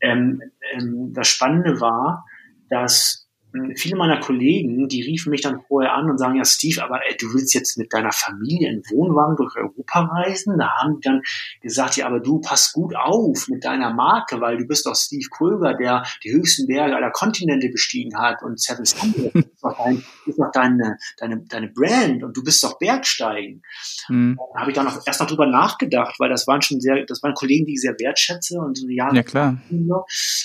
Ähm, 0.00 0.42
ähm, 0.72 1.14
das 1.14 1.28
Spannende 1.28 1.80
war, 1.80 2.26
dass 2.68 3.29
viele 3.76 3.96
meiner 3.96 4.20
Kollegen, 4.20 4.88
die 4.88 5.02
riefen 5.02 5.30
mich 5.30 5.40
dann 5.40 5.60
vorher 5.68 5.94
an 5.94 6.10
und 6.10 6.18
sagen, 6.18 6.36
ja 6.36 6.44
Steve, 6.44 6.82
aber 6.82 7.00
ey, 7.08 7.16
du 7.18 7.32
willst 7.34 7.54
jetzt 7.54 7.78
mit 7.78 7.92
deiner 7.92 8.12
Familie 8.12 8.68
in 8.68 8.82
Wohnwagen 8.90 9.36
durch 9.36 9.56
Europa 9.56 10.00
reisen? 10.00 10.58
Da 10.58 10.70
haben 10.76 10.96
die 10.96 11.08
dann 11.08 11.22
gesagt, 11.60 11.96
ja, 11.96 12.06
aber 12.06 12.20
du 12.20 12.40
pass 12.40 12.72
gut 12.72 12.94
auf 12.96 13.48
mit 13.48 13.64
deiner 13.64 13.92
Marke, 13.92 14.40
weil 14.40 14.56
du 14.56 14.66
bist 14.66 14.86
doch 14.86 14.94
Steve 14.94 15.26
Kröger, 15.30 15.74
der 15.74 16.04
die 16.22 16.32
höchsten 16.32 16.66
Berge 16.66 16.96
aller 16.96 17.10
Kontinente 17.10 17.68
bestiegen 17.68 18.16
hat 18.18 18.42
und 18.42 18.60
Seven 18.60 18.84
Summit 18.84 19.34
ist 19.34 19.62
doch, 19.62 19.76
dein, 19.76 20.04
ist 20.26 20.38
doch 20.38 20.52
deine, 20.52 20.98
deine, 21.18 21.40
deine 21.48 21.68
Brand 21.68 22.22
und 22.22 22.36
du 22.36 22.44
bist 22.44 22.62
doch 22.62 22.78
Bergsteigen. 22.78 23.62
Mhm. 24.08 24.38
Da 24.54 24.60
habe 24.60 24.70
ich 24.70 24.76
dann 24.76 24.86
noch, 24.86 25.00
erst 25.06 25.20
noch 25.20 25.28
drüber 25.28 25.46
nachgedacht, 25.46 26.16
weil 26.18 26.28
das 26.28 26.46
waren 26.46 26.62
schon 26.62 26.80
sehr, 26.80 27.04
das 27.06 27.22
waren 27.22 27.34
Kollegen, 27.34 27.66
die 27.66 27.74
ich 27.74 27.80
sehr 27.80 27.98
wertschätze 27.98 28.58
und 28.60 28.76
so 28.76 28.88
Jahre. 28.88 29.16
Ja, 29.16 29.22
klar. 29.22 29.56
Und 29.70 29.88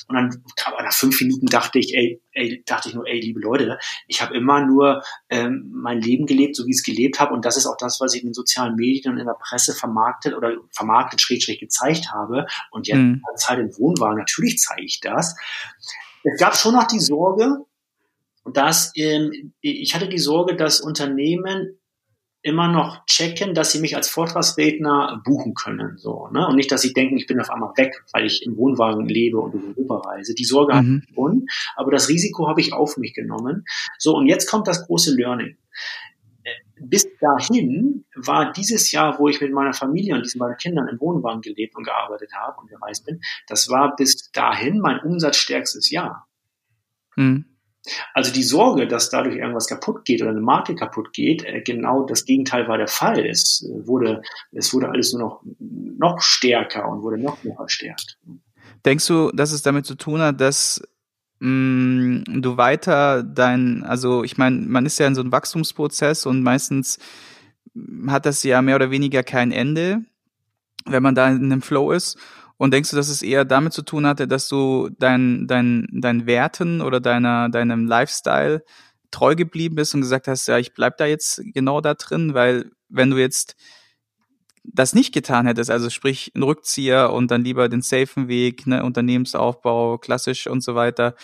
dann, 0.09 0.43
aber 0.65 0.83
nach 0.83 0.93
fünf 0.93 1.19
Minuten 1.21 1.47
dachte 1.47 1.79
ich, 1.79 1.93
ey, 1.95 2.21
ey, 2.35 2.63
dachte 2.65 2.89
ich 2.89 2.95
nur, 2.95 3.07
ey, 3.07 3.19
liebe 3.19 3.39
Leute, 3.39 3.79
ich 4.07 4.21
habe 4.21 4.35
immer 4.35 4.63
nur 4.65 5.03
ähm, 5.29 5.71
mein 5.73 6.01
Leben 6.01 6.25
gelebt, 6.25 6.55
so 6.55 6.65
wie 6.65 6.71
ich 6.71 6.77
es 6.77 6.83
gelebt 6.83 7.19
habe. 7.19 7.33
Und 7.33 7.45
das 7.45 7.57
ist 7.57 7.65
auch 7.65 7.77
das, 7.77 7.99
was 7.99 8.13
ich 8.13 8.21
in 8.21 8.29
den 8.29 8.33
sozialen 8.33 8.75
Medien 8.75 9.13
und 9.13 9.19
in 9.19 9.25
der 9.25 9.37
Presse 9.39 9.73
vermarktet 9.73 10.35
oder 10.35 10.55
vermarktet, 10.71 11.21
schräg, 11.21 11.41
schräg 11.41 11.59
gezeigt 11.59 12.11
habe. 12.11 12.45
Und 12.71 12.87
jetzt 12.87 12.97
mhm. 12.97 13.21
Zeit 13.37 13.59
im 13.59 13.75
Wohnwagen, 13.77 14.17
natürlich 14.17 14.59
zeige 14.59 14.83
ich 14.83 14.99
das. 14.99 15.35
Es 16.23 16.39
gab 16.39 16.55
schon 16.55 16.73
noch 16.73 16.87
die 16.87 16.99
Sorge, 16.99 17.65
dass 18.45 18.91
ähm, 18.95 19.53
ich 19.61 19.95
hatte 19.95 20.07
die 20.07 20.19
Sorge, 20.19 20.55
dass 20.55 20.81
Unternehmen 20.81 21.79
immer 22.45 22.67
noch 22.67 23.03
checken, 23.07 23.55
dass 23.55 23.71
sie 23.71 23.79
mich 23.79 23.95
als 23.95 24.07
Vortragsredner 24.07 25.19
buchen 25.25 25.55
können, 25.55 25.97
so, 25.97 26.27
ne? 26.31 26.47
Und 26.47 26.57
nicht, 26.57 26.71
dass 26.71 26.81
sie 26.81 26.93
denken, 26.93 27.17
ich 27.17 27.25
bin 27.25 27.41
auf 27.41 27.49
einmal 27.49 27.71
weg, 27.75 28.03
weil 28.13 28.27
ich 28.27 28.45
im 28.45 28.55
Wohnwagen 28.55 29.07
lebe 29.07 29.39
und 29.39 29.55
in 29.55 29.73
Europa 29.75 30.09
reise. 30.09 30.35
Die 30.35 30.45
Sorge 30.45 30.75
mhm. 30.75 31.01
ich 31.07 31.15
schon, 31.15 31.47
aber 31.75 31.89
das 31.89 32.07
Risiko 32.07 32.47
habe 32.47 32.61
ich 32.61 32.71
auf 32.71 32.97
mich 32.97 33.15
genommen. 33.15 33.65
So, 33.97 34.15
und 34.15 34.27
jetzt 34.27 34.47
kommt 34.47 34.67
das 34.67 34.85
große 34.85 35.15
Learning. 35.15 35.57
Bis 36.79 37.07
dahin 37.19 38.05
war 38.15 38.51
dieses 38.51 38.91
Jahr, 38.91 39.17
wo 39.17 39.27
ich 39.27 39.41
mit 39.41 39.51
meiner 39.51 39.73
Familie 39.73 40.13
und 40.13 40.23
diesen 40.23 40.37
beiden 40.37 40.57
Kindern 40.57 40.87
im 40.87 40.99
Wohnwagen 40.99 41.41
gelebt 41.41 41.75
und 41.75 41.83
gearbeitet 41.83 42.31
habe 42.35 42.61
und 42.61 42.69
gereist 42.69 43.07
bin, 43.07 43.21
das 43.47 43.69
war 43.69 43.95
bis 43.95 44.29
dahin 44.31 44.79
mein 44.79 44.99
umsatzstärkstes 44.99 45.89
Jahr. 45.89 46.27
Mhm. 47.15 47.54
Also 48.13 48.31
die 48.31 48.43
Sorge, 48.43 48.87
dass 48.87 49.09
dadurch 49.09 49.35
irgendwas 49.35 49.67
kaputt 49.67 50.05
geht 50.05 50.21
oder 50.21 50.31
eine 50.31 50.41
Marke 50.41 50.75
kaputt 50.75 51.13
geht, 51.13 51.43
äh, 51.43 51.61
genau 51.61 52.05
das 52.05 52.25
Gegenteil 52.25 52.67
war 52.67 52.77
der 52.77 52.87
Fall. 52.87 53.25
Es 53.25 53.63
äh, 53.63 53.87
wurde, 53.87 54.21
es 54.51 54.73
wurde 54.73 54.89
alles 54.89 55.13
nur 55.13 55.21
noch, 55.21 55.41
noch 55.59 56.21
stärker 56.21 56.87
und 56.87 57.01
wurde 57.01 57.17
noch 57.17 57.43
mehr 57.43 57.55
verstärkt. 57.55 58.17
Denkst 58.85 59.07
du, 59.07 59.31
dass 59.31 59.51
es 59.51 59.61
damit 59.61 59.85
zu 59.85 59.95
tun 59.95 60.21
hat, 60.21 60.41
dass 60.41 60.81
mh, 61.39 62.23
mm, 62.27 62.41
du 62.41 62.57
weiter 62.57 63.23
dein, 63.23 63.83
also 63.83 64.23
ich 64.23 64.37
meine, 64.37 64.57
man 64.57 64.85
ist 64.85 64.99
ja 64.99 65.07
in 65.07 65.15
so 65.15 65.21
einem 65.21 65.31
Wachstumsprozess 65.31 66.25
und 66.25 66.43
meistens 66.43 66.99
hat 68.07 68.25
das 68.25 68.43
ja 68.43 68.61
mehr 68.61 68.75
oder 68.75 68.91
weniger 68.91 69.23
kein 69.23 69.51
Ende, 69.51 70.03
wenn 70.85 71.03
man 71.03 71.15
da 71.15 71.27
in 71.29 71.51
einem 71.51 71.61
Flow 71.61 71.91
ist. 71.91 72.17
Und 72.57 72.73
denkst 72.73 72.91
du, 72.91 72.95
dass 72.95 73.09
es 73.09 73.21
eher 73.21 73.43
damit 73.43 73.73
zu 73.73 73.81
tun 73.81 74.05
hatte, 74.05 74.27
dass 74.27 74.47
du 74.47 74.89
dein, 74.97 75.45
dein, 75.47 75.87
dein 75.91 76.25
Werten 76.25 76.81
oder 76.81 77.01
deiner, 77.01 77.49
deinem 77.49 77.85
Lifestyle 77.85 78.63
treu 79.11 79.35
geblieben 79.35 79.75
bist 79.75 79.93
und 79.93 80.01
gesagt 80.01 80.27
hast, 80.27 80.47
ja, 80.47 80.57
ich 80.57 80.73
bleib 80.73 80.97
da 80.97 81.05
jetzt 81.05 81.41
genau 81.53 81.81
da 81.81 81.93
drin, 81.93 82.33
weil 82.33 82.71
wenn 82.89 83.09
du 83.09 83.17
jetzt 83.17 83.55
das 84.63 84.95
nicht 84.95 85.13
getan 85.13 85.45
hättest, 85.45 85.69
also 85.69 85.89
sprich 85.89 86.31
ein 86.35 86.43
Rückzieher 86.43 87.13
und 87.13 87.29
dann 87.29 87.43
lieber 87.43 87.69
den 87.69 87.81
safen 87.81 88.27
Weg, 88.27 88.65
ne, 88.67 88.83
Unternehmensaufbau, 88.83 89.97
klassisch 89.97 90.47
und 90.47 90.61
so 90.61 90.75
weiter, 90.75 91.15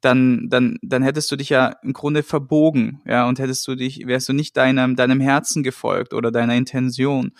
dann, 0.00 0.48
dann, 0.48 0.78
dann 0.82 1.02
hättest 1.02 1.30
du 1.30 1.36
dich 1.36 1.50
ja 1.50 1.76
im 1.82 1.92
Grunde 1.92 2.22
verbogen, 2.22 3.00
ja, 3.06 3.28
und 3.28 3.38
hättest 3.38 3.66
du 3.68 3.74
dich, 3.74 4.06
wärst 4.06 4.28
du 4.28 4.32
nicht 4.32 4.56
deinem, 4.56 4.96
deinem 4.96 5.20
Herzen 5.20 5.62
gefolgt 5.62 6.14
oder 6.14 6.30
deiner 6.30 6.54
Intention 6.54 7.32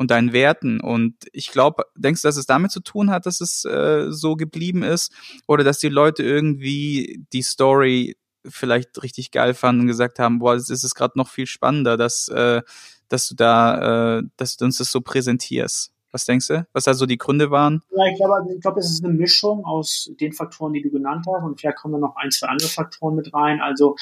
und 0.00 0.10
deinen 0.10 0.32
Werten. 0.32 0.80
Und 0.80 1.14
ich 1.30 1.50
glaube, 1.50 1.84
denkst 1.94 2.22
du, 2.22 2.28
dass 2.28 2.38
es 2.38 2.46
damit 2.46 2.70
zu 2.70 2.80
tun 2.80 3.10
hat, 3.10 3.26
dass 3.26 3.42
es 3.42 3.66
äh, 3.66 4.06
so 4.08 4.34
geblieben 4.34 4.82
ist? 4.82 5.12
Oder 5.46 5.62
dass 5.62 5.78
die 5.78 5.90
Leute 5.90 6.22
irgendwie 6.22 7.22
die 7.34 7.42
Story 7.42 8.16
vielleicht 8.48 9.02
richtig 9.02 9.30
geil 9.30 9.52
fanden 9.52 9.82
und 9.82 9.88
gesagt 9.88 10.18
haben, 10.18 10.38
boah, 10.38 10.54
es 10.54 10.70
ist 10.70 10.94
gerade 10.94 11.18
noch 11.18 11.28
viel 11.28 11.44
spannender, 11.44 11.98
dass, 11.98 12.28
äh, 12.28 12.62
dass 13.10 13.28
du 13.28 13.34
da, 13.34 14.20
äh, 14.20 14.22
dass 14.38 14.56
du 14.56 14.64
uns 14.64 14.78
das 14.78 14.90
so 14.90 15.02
präsentierst. 15.02 15.92
Was 16.12 16.24
denkst 16.24 16.46
du? 16.46 16.66
Was 16.72 16.84
da 16.84 16.94
so 16.94 17.04
die 17.04 17.18
Gründe 17.18 17.50
waren? 17.50 17.82
Ja, 17.94 18.06
ich 18.06 18.16
glaube, 18.16 18.54
ich 18.54 18.60
glaube, 18.62 18.80
es 18.80 18.90
ist 18.90 19.04
eine 19.04 19.12
Mischung 19.12 19.66
aus 19.66 20.10
den 20.18 20.32
Faktoren, 20.32 20.72
die 20.72 20.80
du 20.80 20.88
genannt 20.88 21.26
hast. 21.28 21.44
Und 21.44 21.60
vielleicht 21.60 21.76
kommen 21.76 21.92
da 21.92 22.00
noch 22.00 22.16
ein, 22.16 22.30
zwei 22.30 22.46
andere 22.46 22.70
Faktoren 22.70 23.16
mit 23.16 23.34
rein. 23.34 23.60
Also 23.60 23.96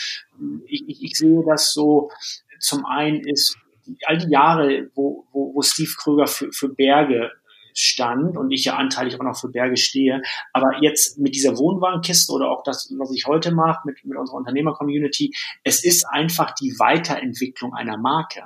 ich, 0.65 0.89
ich, 0.89 1.03
ich 1.03 1.19
sehe 1.19 1.43
das 1.45 1.73
so, 1.73 2.13
zum 2.61 2.87
einen 2.87 3.19
ist 3.27 3.59
all 4.07 4.19
die 4.19 4.31
Jahre, 4.31 4.91
wo, 4.95 5.27
wo, 5.33 5.55
wo 5.55 5.63
Steve 5.63 5.93
Kröger 5.97 6.27
für, 6.27 6.53
für 6.53 6.69
Berge 6.69 7.31
stand 7.75 8.37
und 8.37 8.51
ich 8.51 8.65
ja 8.65 8.77
anteilig 8.77 9.15
auch 9.17 9.25
noch 9.25 9.39
für 9.39 9.49
Berge 9.49 9.77
stehe. 9.77 10.21
Aber 10.53 10.83
jetzt 10.83 11.19
mit 11.19 11.35
dieser 11.35 11.57
Wohnwagenkiste 11.57 12.33
oder 12.33 12.51
auch 12.51 12.63
das, 12.65 12.93
was 12.99 13.15
ich 13.15 13.27
heute 13.27 13.53
mache 13.53 13.87
mit, 13.87 14.05
mit 14.05 14.19
unserer 14.19 14.37
Unternehmer-Community, 14.37 15.35
es 15.63 15.85
ist 15.85 16.05
einfach 16.05 16.55
die 16.55 16.75
Weiterentwicklung 16.79 17.75
einer 17.75 17.97
Marke. 17.97 18.45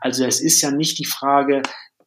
Also 0.00 0.24
es 0.24 0.40
ist 0.40 0.60
ja 0.60 0.70
nicht 0.70 0.98
die 0.98 1.06
Frage, 1.06 1.62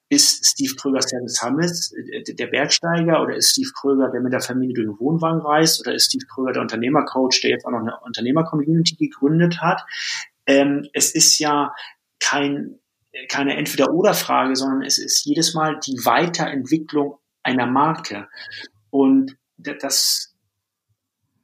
ist 0.09 0.45
Steve 0.45 0.75
Kröger 0.75 1.01
Service 1.01 1.35
Summits 1.35 1.93
äh, 1.93 2.35
der 2.35 2.47
Bergsteiger 2.47 3.21
oder 3.21 3.35
ist 3.35 3.51
Steve 3.51 3.69
Kröger, 3.79 4.09
der 4.11 4.19
mit 4.19 4.33
der 4.33 4.41
Familie 4.41 4.73
durch 4.73 4.87
den 4.87 4.99
Wohnwagen 4.99 5.41
reist 5.41 5.79
oder 5.79 5.95
ist 5.95 6.07
Steve 6.07 6.25
Kröger 6.25 6.51
der 6.51 6.61
Unternehmercoach, 6.61 7.39
der 7.41 7.51
jetzt 7.51 7.65
auch 7.65 7.71
noch 7.71 7.79
eine 7.79 7.97
Unternehmer-Community 8.01 8.95
gegründet 8.97 9.61
hat. 9.61 9.85
Ähm, 10.45 10.85
es 10.93 11.15
ist 11.15 11.39
ja 11.39 11.73
kein, 12.21 12.79
keine 13.27 13.57
Entweder-Oder-Frage, 13.57 14.55
sondern 14.55 14.83
es 14.83 14.97
ist 14.97 15.25
jedes 15.25 15.53
Mal 15.53 15.79
die 15.85 16.05
Weiterentwicklung 16.05 17.17
einer 17.43 17.67
Marke. 17.67 18.27
Und 18.89 19.37
das 19.57 20.33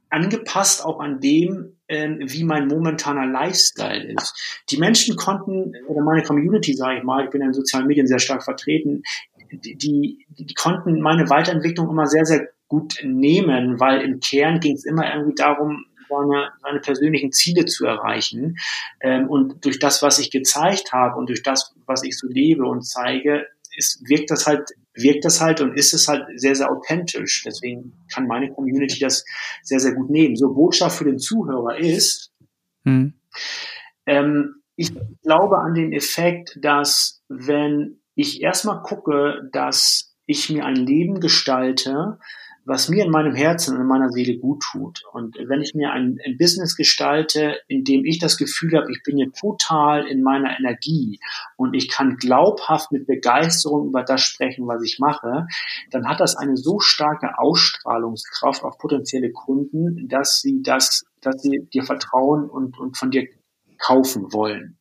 angepasst 0.10 0.86
auch 0.86 1.00
an 1.00 1.19
dem, 1.19 1.77
ähm, 1.89 2.19
wie 2.22 2.43
mein 2.43 2.67
momentaner 2.67 3.25
Lifestyle 3.25 4.13
ist. 4.13 4.63
Die 4.69 4.77
Menschen 4.77 5.15
konnten, 5.15 5.74
oder 5.88 6.01
meine 6.01 6.24
Community, 6.24 6.74
sage 6.74 7.00
ich 7.00 7.03
mal, 7.03 7.25
ich 7.25 7.29
bin 7.29 7.41
in 7.41 7.53
sozialen 7.53 7.88
Medien 7.88 8.07
sehr 8.07 8.19
stark 8.19 8.43
vertreten, 8.43 9.03
die, 9.51 9.75
die, 9.77 10.25
die 10.29 10.53
konnten 10.53 11.01
meine 11.01 11.29
Weiterentwicklung 11.29 11.89
immer 11.89 12.05
sehr, 12.07 12.25
sehr 12.25 12.50
gut 12.67 12.96
nehmen, 13.03 13.79
weil 13.79 14.01
im 14.01 14.19
Kern 14.19 14.60
ging 14.60 14.75
es 14.75 14.86
immer 14.86 15.13
irgendwie 15.13 15.36
darum, 15.36 15.86
seine, 16.10 16.50
seine 16.62 16.80
persönlichen 16.80 17.32
Ziele 17.32 17.66
zu 17.66 17.86
erreichen. 17.86 18.58
Ähm, 19.02 19.30
und 19.30 19.64
durch 19.66 19.80
das, 19.80 20.02
was 20.02 20.20
ich 20.20 20.32
gezeigt 20.32 20.94
habe 20.94 21.18
und 21.18 21.30
durch 21.30 21.44
das, 21.44 21.74
was 21.86 22.04
ich 22.04 22.18
so 22.18 22.28
lebe 22.28 22.66
und 22.66 22.84
zeige, 22.84 23.46
ist, 23.76 24.02
wirkt 24.10 24.32
das 24.32 24.48
halt, 24.48 24.72
wirkt 24.94 25.24
das 25.24 25.40
halt 25.40 25.62
und 25.62 25.74
ist 25.78 25.94
es 25.94 26.08
halt 26.08 26.26
sehr, 26.40 26.56
sehr 26.56 26.72
authentisch. 26.72 27.44
Deswegen 27.46 27.94
kann 28.14 28.28
meine 28.28 28.52
Community 28.52 29.00
das 29.00 29.24
sehr, 29.62 29.80
sehr 29.80 29.94
gut 29.94 30.10
nehmen. 30.10 30.36
So 30.36 30.54
Botschaft 30.54 30.98
für 30.98 31.06
den 31.06 31.20
Zuhörer 31.20 31.78
ist, 31.78 32.32
hm. 32.84 33.14
ähm, 34.06 34.56
ich 34.76 34.92
glaube 35.24 35.60
an 35.60 35.74
den 35.74 35.92
Effekt, 35.92 36.58
dass 36.62 37.24
wenn 37.28 38.00
ich 38.16 38.42
erstmal 38.42 38.82
gucke, 38.82 39.50
dass 39.52 40.16
ich 40.26 40.50
mir 40.50 40.66
ein 40.66 40.76
Leben 40.76 41.20
gestalte, 41.20 42.20
was 42.68 42.90
mir 42.90 43.06
in 43.06 43.12
meinem 43.12 43.34
Herzen 43.34 43.76
und 43.76 43.82
in 43.82 43.88
meiner 43.88 44.10
Seele 44.10 44.38
gut 44.38 44.62
tut. 44.62 45.04
Und 45.14 45.38
wenn 45.48 45.62
ich 45.62 45.74
mir 45.74 45.92
ein, 45.92 46.20
ein 46.26 46.38
Business 46.38 46.76
gestalte, 46.76 47.56
in 47.70 47.86
dem 47.86 48.04
ich 48.04 48.20
das 48.20 48.36
Gefühl 48.36 48.76
habe, 48.76 48.92
ich 48.92 49.02
bin 49.04 49.16
hier 49.16 49.32
total 49.32 50.06
in 50.06 50.22
meiner 50.22 50.60
Energie 50.60 51.22
und 51.56 51.74
ich 51.74 51.90
kann 51.90 52.18
glaubhaft 52.18 52.92
mit 52.92 53.08
Begeisterung 53.08 53.88
über 53.88 54.04
das 54.04 54.22
sprechen, 54.22 54.68
was 54.68 54.84
ich 54.84 55.00
mache, 55.00 55.48
dann 55.92 56.10
hat 56.10 56.20
das 56.20 56.36
eine 56.36 56.58
so 56.58 56.80
starke 56.80 57.40
Ausstrahlungskraft 57.40 58.64
auf 58.64 58.78
potenzielle 58.78 59.32
Kunden, 59.32 60.10
dass 60.10 60.42
sie 60.42 60.62
das, 60.62 61.06
dass 61.22 61.42
sie 61.42 61.70
dir 61.74 61.84
vertrauen 61.84 62.50
und, 62.50 62.78
und 62.78 62.98
von 62.98 63.12
dir 63.12 63.28
kaufen 63.78 64.34
wollen. 64.34 64.78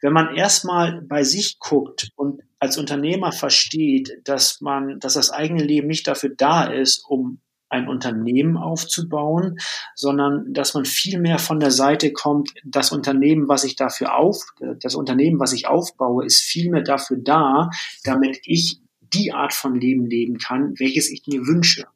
Wenn 0.00 0.12
man 0.12 0.36
erstmal 0.36 1.02
bei 1.02 1.24
sich 1.24 1.58
guckt 1.58 2.10
und 2.14 2.42
als 2.58 2.78
Unternehmer 2.78 3.32
versteht, 3.32 4.20
dass 4.24 4.60
man, 4.60 4.98
dass 5.00 5.14
das 5.14 5.30
eigene 5.30 5.62
Leben 5.62 5.86
nicht 5.86 6.06
dafür 6.06 6.30
da 6.36 6.64
ist, 6.64 7.04
um 7.08 7.40
ein 7.70 7.88
Unternehmen 7.88 8.56
aufzubauen, 8.56 9.58
sondern 9.94 10.52
dass 10.54 10.74
man 10.74 10.86
viel 10.86 11.20
mehr 11.20 11.38
von 11.38 11.60
der 11.60 11.70
Seite 11.70 12.12
kommt, 12.12 12.54
das 12.64 12.92
Unternehmen, 12.92 13.48
was 13.48 13.64
ich 13.64 13.76
dafür 13.76 14.16
auf, 14.16 14.42
das 14.80 14.94
Unternehmen, 14.94 15.38
was 15.38 15.52
ich 15.52 15.66
aufbaue, 15.66 16.24
ist 16.24 16.40
viel 16.40 16.70
mehr 16.70 16.82
dafür 16.82 17.18
da, 17.18 17.70
damit 18.04 18.40
ich 18.44 18.80
die 19.00 19.32
Art 19.32 19.52
von 19.52 19.74
Leben 19.74 20.06
leben 20.06 20.38
kann, 20.38 20.78
welches 20.78 21.10
ich 21.10 21.22
mir 21.26 21.46
wünsche. 21.46 21.86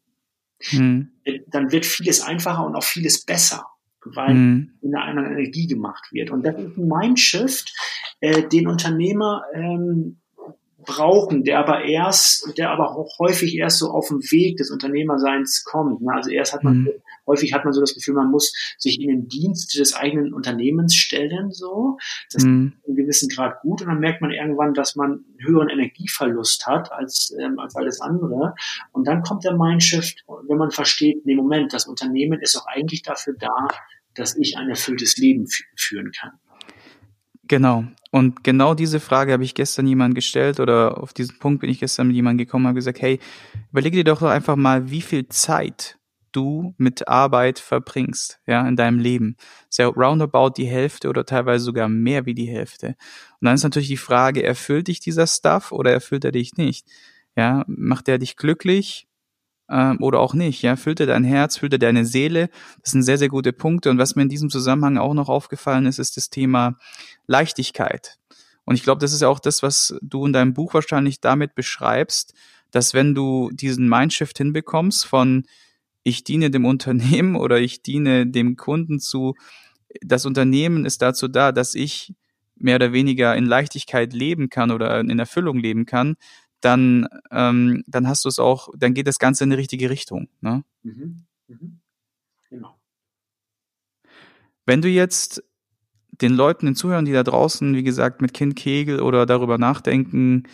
Hm. 0.65 1.13
Dann 1.49 1.73
wird 1.73 1.87
vieles 1.87 2.21
einfacher 2.21 2.65
und 2.67 2.77
auch 2.77 2.85
vieles 2.85 3.25
besser 3.25 3.67
weil 4.05 4.35
mhm. 4.35 4.71
in 4.81 4.95
einer 4.95 5.05
anderen 5.05 5.33
Energie 5.33 5.67
gemacht 5.69 6.09
wird. 6.11 6.31
Und 6.31 6.45
das 6.45 6.57
ist 6.57 6.77
ein 6.77 6.89
Mindshift, 6.89 7.73
äh, 8.21 8.43
den 8.49 8.67
Unternehmer 8.67 9.45
ähm, 9.55 10.22
brauchen, 10.85 11.45
der 11.45 11.59
aber 11.59 11.85
erst, 11.85 12.57
der 12.59 12.71
aber 12.71 12.97
auch 12.97 13.19
häufig 13.19 13.57
erst 13.57 13.79
so 13.79 13.91
auf 13.91 14.09
dem 14.09 14.19
Weg 14.31 14.57
des 14.57 14.71
Unternehmerseins 14.71 15.65
kommt. 15.65 16.03
Ne? 16.03 16.13
Also 16.13 16.31
erst 16.31 16.53
hat 16.53 16.65
man, 16.65 16.83
mhm. 16.83 16.91
häufig 17.27 17.53
hat 17.53 17.65
man 17.65 17.73
so 17.73 17.81
das 17.81 17.95
Gefühl, 17.95 18.15
man 18.15 18.31
muss 18.31 18.53
sich 18.79 19.01
in 19.01 19.09
den 19.09 19.29
Dienst 19.29 19.79
des 19.79 19.95
eigenen 19.95 20.33
Unternehmens 20.33 20.95
stellen, 20.95 21.51
so. 21.51 21.99
Das 22.33 22.45
mhm. 22.45 22.75
ist 22.77 22.89
in 22.89 22.97
gewissen 22.97 23.29
Grad 23.29 23.61
gut 23.61 23.83
und 23.83 23.89
dann 23.89 24.01
merkt 24.01 24.21
man 24.21 24.31
irgendwann, 24.31 24.75
dass 24.75 24.97
man 24.97 25.13
einen 25.13 25.47
höheren 25.47 25.69
Energieverlust 25.69 26.67
hat 26.67 26.93
als, 26.93 27.35
ähm, 27.41 27.59
als 27.59 27.77
alles 27.77 28.01
andere. 28.01 28.55
Und 28.93 29.07
dann 29.07 29.23
kommt 29.23 29.45
der 29.45 29.57
Mindshift, 29.57 30.25
wenn 30.49 30.59
man 30.59 30.71
versteht, 30.71 31.25
nee, 31.25 31.35
Moment, 31.35 31.73
das 31.73 31.87
Unternehmen 31.87 32.41
ist 32.41 32.57
auch 32.57 32.67
eigentlich 32.67 33.03
dafür 33.03 33.35
da, 33.39 33.69
dass 34.15 34.37
ich 34.37 34.57
ein 34.59 34.69
erfülltes 34.69 35.17
Leben 35.17 35.47
führen 35.77 36.13
kann. 36.13 36.33
Genau. 37.53 37.85
Und 38.11 38.45
genau 38.45 38.73
diese 38.73 38.99
Frage 38.99 39.35
habe 39.35 39.45
ich 39.45 39.53
gestern 39.53 39.87
jemand 39.87 40.15
gestellt 40.15 40.59
oder 40.59 40.97
auf 40.97 41.13
diesen 41.13 41.39
Punkt 41.39 41.61
bin 41.61 41.69
ich 41.69 41.81
gestern 41.81 42.07
mit 42.07 42.17
jemandem 42.17 42.47
gekommen 42.47 42.65
und 42.65 42.69
habe 42.71 42.77
gesagt, 42.77 43.03
hey, 43.03 43.21
überlege 43.73 43.99
dir 43.99 44.05
doch 44.05 44.23
einfach 44.23 44.57
mal, 44.57 44.91
wie 44.91 45.03
viel 45.03 45.29
Zeit 45.29 45.99
du 46.33 46.75
mit 46.79 47.09
Arbeit 47.09 47.59
verbringst, 47.59 48.41
ja, 48.47 48.67
in 48.67 48.75
deinem 48.77 48.99
Leben. 48.99 49.37
Sehr 49.69 49.89
roundabout 49.89 50.55
die 50.57 50.65
Hälfte 50.65 51.11
oder 51.11 51.27
teilweise 51.27 51.63
sogar 51.63 51.91
mehr 51.91 52.25
wie 52.25 52.33
die 52.33 52.49
Hälfte. 52.49 52.97
Und 53.39 53.45
dann 53.45 53.55
ist 53.55 53.65
natürlich 53.65 53.89
die 53.89 53.99
Frage, 53.99 54.43
erfüllt 54.43 54.89
dich 54.89 55.01
dieser 55.01 55.27
Stuff 55.27 55.73
oder 55.73 55.93
erfüllt 55.93 56.25
er 56.25 56.33
dich 56.33 56.57
nicht? 56.57 56.87
Ja, 57.37 57.65
macht 57.67 58.09
er 58.09 58.17
dich 58.17 58.37
glücklich? 58.39 59.09
Ähm, 59.71 59.99
oder 60.01 60.21
auch 60.21 60.35
nicht. 60.35 60.63
Ja, 60.63 60.77
füllt 60.77 61.01
er 61.01 61.07
dein 61.07 61.25
Herz, 61.25 61.57
füllt 61.57 61.73
er 61.73 61.79
deine 61.79 62.05
Seele. 62.05 62.51
Das 62.83 62.93
sind 62.93 63.03
sehr, 63.03 63.19
sehr 63.19 63.29
gute 63.29 63.53
Punkte. 63.53 63.91
Und 63.91 63.99
was 63.99 64.17
mir 64.17 64.23
in 64.23 64.29
diesem 64.29 64.51
Zusammenhang 64.51 64.99
auch 64.99 65.15
noch 65.15 65.29
aufgefallen 65.29 65.87
ist, 65.87 65.99
ist 65.99 66.17
das 66.17 66.31
Thema 66.31 66.77
Leichtigkeit. 67.27 68.19
Und 68.65 68.75
ich 68.75 68.83
glaube, 68.83 69.01
das 69.01 69.13
ist 69.13 69.23
ja 69.23 69.29
auch 69.29 69.41
das, 69.41 69.63
was 69.63 69.95
du 70.03 70.27
in 70.27 70.33
deinem 70.33 70.55
Buch 70.55 70.75
wahrscheinlich 70.75 71.21
damit 71.21 71.55
beschreibst, 71.55 72.35
dass 72.71 72.95
wenn 72.95 73.15
du 73.15 73.51
diesen 73.53 73.89
Mindshift 73.89 74.39
hinbekommst 74.39 75.07
von 75.07 75.45
ich 76.05 76.25
diene 76.25 76.51
dem 76.51 76.65
Unternehmen 76.65 77.37
oder 77.37 77.61
ich 77.61 77.83
diene 77.83 78.27
dem 78.27 78.57
Kunden 78.57 78.99
zu, 78.99 79.35
das 80.01 80.27
Unternehmen 80.27 80.85
ist 80.85 81.03
dazu 81.03 81.29
da, 81.29 81.53
dass 81.53 81.75
ich 81.75 82.15
mehr 82.57 82.77
oder 82.77 82.93
weniger 82.93 83.35
in 83.37 83.45
Leichtigkeit 83.45 84.13
leben 84.13 84.49
kann 84.49 84.71
oder 84.71 85.01
in 85.01 85.19
Erfüllung 85.19 85.59
leben 85.59 85.85
kann, 85.85 86.17
dann, 86.63 87.09
ähm, 87.31 87.85
dann 87.87 88.09
hast 88.09 88.25
du 88.25 88.29
es 88.29 88.39
auch, 88.39 88.71
dann 88.77 88.95
geht 88.95 89.07
das 89.07 89.19
Ganze 89.19 89.45
in 89.45 89.51
die 89.51 89.57
richtige 89.57 89.91
Richtung. 89.91 90.29
Ne? 90.41 90.65
Mhm. 90.83 91.25
Mhm. 91.49 91.81
Genau. 92.49 92.79
Wenn 94.65 94.81
du 94.81 94.89
jetzt 94.89 95.43
den 96.11 96.33
Leuten, 96.35 96.67
den 96.67 96.77
Zuhörern, 96.77 97.05
die 97.05 97.13
da 97.13 97.23
draußen, 97.23 97.75
wie 97.75 97.83
gesagt, 97.83 98.23
mit 98.23 98.33
Kind 98.33 98.55
Kegel 98.57 99.01
oder 99.01 99.27
darüber 99.27 99.59
nachdenken, 99.59 100.45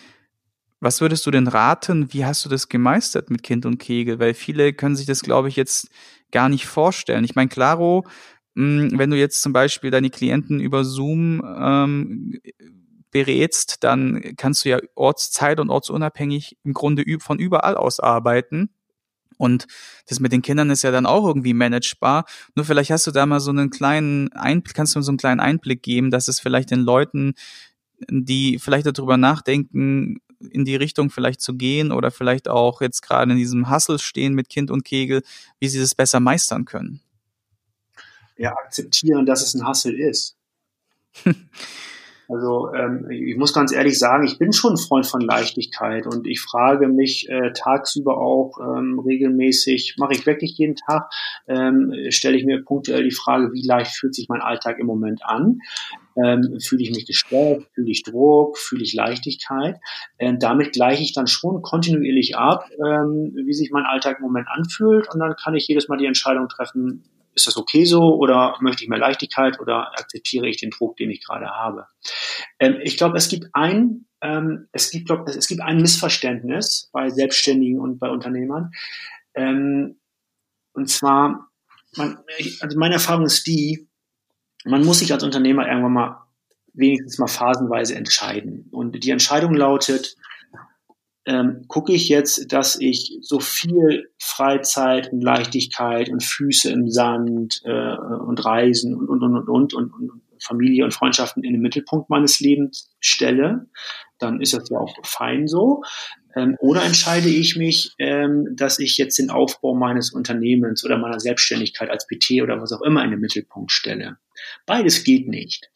was 0.81 1.01
würdest 1.01 1.27
du 1.27 1.31
denn 1.31 1.49
raten? 1.49 2.13
Wie 2.13 2.25
hast 2.25 2.45
du 2.45 2.49
das 2.49 2.69
gemeistert 2.69 3.31
mit 3.31 3.43
Kind 3.43 3.67
und 3.67 3.79
Kegel? 3.79 4.19
Weil 4.21 4.35
viele 4.35 4.73
können 4.73 4.97
sich 4.97 5.07
das, 5.07 5.23
glaube 5.23 5.49
ich, 5.49 5.57
jetzt 5.57 5.91
gar 6.31 6.49
nicht 6.49 6.67
vorstellen. 6.67 7.25
Ich 7.25 7.35
meine, 7.35 7.49
Claro, 7.49 8.07
hm, 8.55 8.93
wenn 8.97 9.11
du 9.11 9.17
jetzt 9.17 9.43
zum 9.43 9.53
Beispiel 9.53 9.91
deine 9.91 10.11
Klienten 10.11 10.61
über 10.61 10.85
Zoom 10.85 11.43
ähm, 11.45 12.39
berätst, 13.11 13.85
dann 13.85 14.35
kannst 14.37 14.65
du 14.65 14.71
ja 14.71 14.79
ortszeit- 14.95 15.61
und 15.61 15.71
ortsunabhängig 15.71 16.57
im 16.65 16.75
Grunde 16.75 17.05
von 17.21 17.39
überall 17.39 17.77
aus 17.77 18.01
arbeiten. 18.01 18.71
Und 19.39 19.67
das 20.09 20.21
mit 20.21 20.33
den 20.33 20.43
Kindern 20.43 20.71
ist 20.71 20.83
ja 20.83 20.91
dann 20.91 21.07
auch 21.07 21.25
irgendwie 21.25 21.55
managebar. 21.55 22.25
Nur 22.55 22.65
vielleicht 22.65 22.91
hast 22.91 23.07
du 23.07 23.13
da 23.13 23.25
mal 23.25 23.41
so 23.41 23.51
einen 23.51 23.71
kleinen 23.71 24.33
Einblick, 24.33 24.75
kannst 24.75 24.97
du 24.97 25.01
so 25.01 25.11
einen 25.11 25.19
kleinen 25.19 25.41
Einblick 25.41 25.83
geben, 25.83 26.11
dass 26.11 26.29
es 26.29 26.41
vielleicht 26.41 26.71
den 26.71 26.81
Leuten, 26.81 27.35
die 28.11 28.59
vielleicht 28.59 28.87
darüber 28.87 29.17
nachdenken, 29.17 30.21
in 30.41 30.65
die 30.65 30.77
Richtung 30.77 31.11
vielleicht 31.11 31.41
zu 31.41 31.55
gehen 31.55 31.91
oder 31.93 32.11
vielleicht 32.11 32.49
auch 32.49 32.81
jetzt 32.81 33.03
gerade 33.03 33.33
in 33.33 33.39
diesem 33.39 33.71
Hustle 33.71 33.99
stehen 33.99 34.35
mit 34.35 34.49
Kind 34.49 34.71
und 34.71 34.85
Kegel, 34.85 35.23
wie 35.59 35.69
sie 35.69 35.81
das 35.81 35.95
besser 35.95 36.21
meistern 36.21 36.65
können. 36.65 37.01
Ja, 38.37 38.53
akzeptieren, 38.53 39.27
dass 39.27 39.43
es 39.43 39.55
ein 39.55 39.67
Hustle 39.67 39.97
ist. 39.97 40.37
Also 42.29 42.71
ähm, 42.75 43.09
ich 43.11 43.37
muss 43.37 43.55
ganz 43.55 43.73
ehrlich 43.73 43.99
sagen, 43.99 44.27
ich 44.27 44.39
bin 44.39 44.53
schon 44.53 44.75
ein 44.75 44.77
Freund 44.77 45.07
von 45.07 45.23
Leichtigkeit 45.23 46.07
und 46.07 46.27
ich 46.27 46.43
frage 46.43 46.87
mich 46.87 47.27
äh, 47.31 47.53
tagsüber 47.55 48.19
auch 48.19 48.59
ähm, 48.61 48.99
regelmäßig, 48.99 49.97
mache 49.99 50.13
ich 50.13 50.27
wirklich 50.27 50.59
jeden 50.59 50.77
Tag, 50.77 51.11
ähm, 51.47 51.95
stelle 52.11 52.37
ich 52.37 52.45
mir 52.45 52.63
punktuell 52.63 53.03
die 53.03 53.15
Frage, 53.15 53.53
wie 53.55 53.67
leicht 53.67 53.93
fühlt 53.93 54.15
sich 54.15 54.29
mein 54.29 54.43
Alltag 54.43 54.79
im 54.79 54.87
Moment 54.87 55.25
an? 55.25 55.61
Ähm, 56.23 56.59
fühle 56.61 56.83
ich 56.83 56.91
mich 56.91 57.07
gestresst, 57.07 57.67
fühle 57.75 57.91
ich 57.91 58.03
Druck, 58.03 58.59
fühle 58.59 58.83
ich 58.83 58.93
Leichtigkeit. 58.93 59.77
Ähm, 60.19 60.39
damit 60.39 60.73
gleiche 60.73 61.03
ich 61.03 61.15
dann 61.15 61.29
schon 61.29 61.63
kontinuierlich 61.63 62.37
ab, 62.37 62.69
ähm, 62.85 63.33
wie 63.47 63.55
sich 63.55 63.71
mein 63.71 63.87
Alltag 63.87 64.19
im 64.19 64.25
Moment 64.25 64.49
anfühlt 64.51 65.09
und 65.15 65.19
dann 65.21 65.35
kann 65.43 65.55
ich 65.55 65.67
jedes 65.67 65.89
Mal 65.89 65.97
die 65.97 66.07
Entscheidung 66.07 66.49
treffen, 66.49 67.05
ist 67.39 67.47
das 67.47 67.57
okay 67.57 67.85
so 67.85 68.17
oder 68.17 68.57
möchte 68.61 68.83
ich 68.83 68.91
mehr 68.91 68.99
Leichtigkeit 68.99 69.61
oder 69.61 69.93
akzeptiere 69.99 70.49
ich 70.49 70.59
den 70.59 70.71
Druck, 70.71 70.97
den 70.97 71.11
ich 71.11 71.25
gerade 71.25 71.47
habe? 71.47 71.87
Ähm, 72.59 72.79
ich 72.83 72.97
glaube, 72.97 73.17
es 73.17 73.29
gibt 73.29 73.49
ein, 73.53 74.07
ähm, 74.21 74.69
es 74.73 74.91
gibt, 74.91 75.07
glaub, 75.07 75.29
es 75.29 75.47
gibt 75.47 75.61
ein 75.61 75.81
Missverständnis 75.81 76.91
bei 76.93 77.09
Selbstständigen 77.09 77.81
und 77.81 77.99
bei 77.99 78.11
Unternehmern. 78.11 78.73
Ähm, 79.35 80.01
und 80.73 80.89
zwar, 80.89 81.49
man, 81.97 82.19
also 82.61 82.79
meine 82.79 82.95
Erfahrung 82.95 83.25
ist 83.25 83.47
die, 83.47 83.89
man 84.65 84.85
muss 84.85 84.99
sich 84.99 85.13
als 85.13 85.23
Unternehmer 85.23 85.67
irgendwann 85.69 85.93
mal 85.93 86.25
wenigstens 86.73 87.19
mal 87.19 87.29
phasenweise 87.29 87.95
entscheiden. 87.95 88.69
Und 88.73 89.03
die 89.03 89.11
Entscheidung 89.11 89.55
lautet, 89.55 90.17
ähm, 91.29 91.67
gucke 91.69 91.93
ich 91.93 92.09
jetzt, 92.09 92.53
dass 92.55 92.81
ich 92.81 93.19
so 93.21 93.39
viel 93.39 94.11
Freizeit 94.19 95.13
und 95.13 95.21
Leichtigkeit 95.21 96.09
und 96.09 96.25
Füße 96.25 96.73
im 96.73 96.91
Sand 96.91 97.61
äh, 97.65 97.97
und 97.97 98.43
Reisen 98.43 98.95
und, 98.95 99.09
und, 99.09 99.23
und, 99.23 99.49
und, 99.49 99.75
und, 99.75 99.93
und 99.93 100.23
Familie 100.43 100.85
und 100.85 100.95
Freundschaften 100.95 101.45
in 101.45 101.53
den 101.53 101.61
Mittelpunkt 101.61 102.09
meines 102.09 102.41
Lebens 102.41 102.91
stelle, 103.01 103.67
dann 104.19 104.41
ist 104.41 104.55
das 104.55 104.71
ja 104.71 104.79
auch 104.79 104.97
fein 105.05 105.47
so. 105.47 105.83
Ähm, 106.35 106.57
oder 106.61 106.83
entscheide 106.83 107.29
ich 107.29 107.57
mich, 107.57 107.93
ähm, 107.99 108.57
dass 108.57 108.79
ich 108.79 108.97
jetzt 108.97 109.19
den 109.19 109.29
Aufbau 109.29 109.75
meines 109.75 110.13
Unternehmens 110.13 110.83
oder 110.83 110.97
meiner 110.97 111.21
Selbstständigkeit 111.21 111.91
als 111.91 112.07
PT 112.07 112.43
oder 112.43 112.59
was 112.59 112.73
auch 112.73 112.83
immer 112.83 113.05
in 113.05 113.11
den 113.11 113.21
Mittelpunkt 113.21 113.71
stelle. 113.71 114.17
Beides 114.65 115.05
geht 115.05 115.29
nicht 115.29 115.69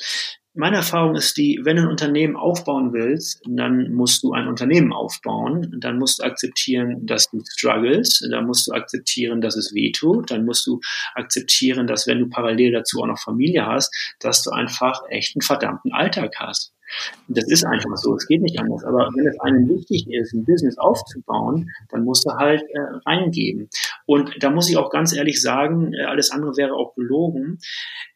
meine 0.55 0.77
Erfahrung 0.77 1.15
ist 1.17 1.37
die, 1.37 1.61
wenn 1.63 1.77
du 1.77 1.83
ein 1.83 1.89
Unternehmen 1.89 2.37
aufbauen 2.37 2.93
willst, 2.93 3.41
dann 3.49 3.93
musst 3.93 4.23
du 4.23 4.33
ein 4.33 4.49
Unternehmen 4.49 4.93
aufbauen. 4.93 5.77
Dann 5.81 5.99
musst 5.99 6.19
du 6.19 6.25
akzeptieren, 6.25 7.07
dass 7.07 7.31
du 7.31 7.43
struggles. 7.49 8.27
Dann 8.31 8.47
musst 8.47 8.67
du 8.67 8.73
akzeptieren, 8.73 9.41
dass 9.41 9.57
es 9.57 9.75
weh 9.75 9.93
tut. 9.93 10.31
Dann 10.31 10.45
musst 10.45 10.67
du 10.67 10.81
akzeptieren, 11.15 11.87
dass 11.87 12.07
wenn 12.07 12.19
du 12.19 12.29
parallel 12.29 12.73
dazu 12.73 13.01
auch 13.01 13.07
noch 13.07 13.19
Familie 13.19 13.67
hast, 13.67 13.95
dass 14.21 14.43
du 14.43 14.51
einfach 14.51 15.01
echt 15.09 15.37
einen 15.37 15.43
verdammten 15.43 15.93
Alltag 15.93 16.35
hast. 16.39 16.75
Das 17.29 17.49
ist 17.49 17.65
einfach 17.65 17.97
so, 17.97 18.15
es 18.15 18.27
geht 18.27 18.43
nicht 18.43 18.59
anders. 18.59 18.85
Aber 18.85 19.09
wenn 19.15 19.27
es 19.27 19.39
einem 19.41 19.69
wichtig 19.69 20.07
ist, 20.11 20.33
ein 20.33 20.45
Business 20.45 20.79
aufzubauen, 20.79 21.71
dann 21.91 22.05
musst 22.05 22.27
du 22.27 22.33
halt 22.33 22.63
äh, 22.63 22.81
reingeben. 23.07 23.69
Und 24.07 24.43
da 24.43 24.51
muss 24.51 24.69
ich 24.69 24.77
auch 24.77 24.91
ganz 24.91 25.15
ehrlich 25.15 25.41
sagen, 25.41 25.93
äh, 25.95 26.05
alles 26.05 26.31
andere 26.31 26.57
wäre 26.57 26.75
auch 26.75 26.95
gelogen. 26.95 27.59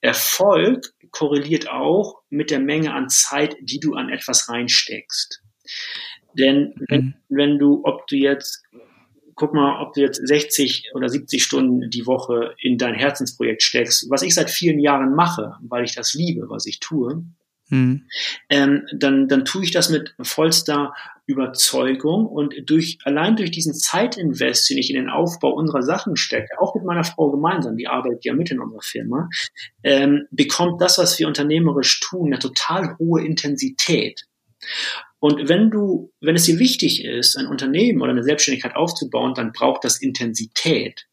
Erfolg 0.01 0.93
korreliert 1.11 1.71
auch 1.71 2.21
mit 2.29 2.51
der 2.51 2.61
Menge 2.61 2.93
an 2.93 3.09
Zeit, 3.09 3.57
die 3.61 3.81
du 3.81 3.95
an 3.95 4.11
etwas 4.11 4.49
reinsteckst. 4.49 5.43
Denn 6.39 6.75
wenn, 6.89 7.05
mhm. 7.05 7.15
wenn 7.29 7.59
du, 7.59 7.81
ob 7.85 8.07
du 8.09 8.17
jetzt, 8.17 8.62
guck 9.35 9.55
mal, 9.55 9.83
ob 9.83 9.95
du 9.95 10.03
jetzt 10.03 10.21
60 10.27 10.91
oder 10.95 11.09
70 11.09 11.43
Stunden 11.43 11.91
die 11.91 12.07
Woche 12.07 12.55
in 12.59 12.79
dein 12.79 12.95
Herzensprojekt 12.95 13.62
steckst, 13.62 14.11
was 14.11 14.23
ich 14.23 14.35
seit 14.35 14.51
vielen 14.51 14.79
Jahren 14.79 15.15
mache, 15.15 15.55
weil 15.62 15.85
ich 15.85 15.95
das 15.95 16.15
liebe, 16.15 16.49
was 16.49 16.67
ich 16.67 16.81
tue, 16.81 17.25
Mhm. 17.68 18.07
Ähm, 18.48 18.87
dann, 18.94 19.29
dann 19.29 19.44
tue 19.44 19.64
ich 19.64 19.70
das 19.70 19.90
mit 19.90 20.14
vollster 20.22 20.94
Überzeugung 21.26 22.26
und 22.26 22.55
durch, 22.66 22.98
allein 23.05 23.35
durch 23.35 23.50
diesen 23.50 23.74
Zeitinvest, 23.74 24.70
den 24.70 24.79
ich 24.79 24.90
in 24.90 24.96
den 24.96 25.11
Aufbau 25.11 25.50
unserer 25.50 25.83
Sachen 25.83 26.16
stecke, 26.16 26.61
auch 26.61 26.74
mit 26.76 26.85
meiner 26.85 27.02
Frau 27.02 27.31
gemeinsam, 27.31 27.76
die 27.76 27.88
arbeitet 27.88 28.24
ja 28.24 28.35
mit 28.35 28.50
in 28.50 28.61
unserer 28.61 28.83
Firma, 28.83 29.29
ähm, 29.83 30.26
bekommt 30.31 30.81
das, 30.81 30.98
was 30.98 31.18
wir 31.18 31.26
unternehmerisch 31.26 32.00
tun, 32.00 32.29
eine 32.29 32.38
total 32.38 32.96
hohe 32.98 33.24
Intensität. 33.24 34.26
Und 35.18 35.48
wenn 35.48 35.70
du, 35.70 36.12
wenn 36.20 36.37
es 36.37 36.44
dir 36.44 36.61
wichtig 36.61 37.05
ist, 37.05 37.37
ein 37.37 37.46
Unternehmen 37.46 38.00
oder 38.02 38.12
eine 38.12 38.22
Selbstständigkeit 38.22 38.76
aufzubauen, 38.76 39.35
dann 39.35 39.50
braucht 39.50 39.83
das 39.83 40.00
Intensität. 40.00 41.07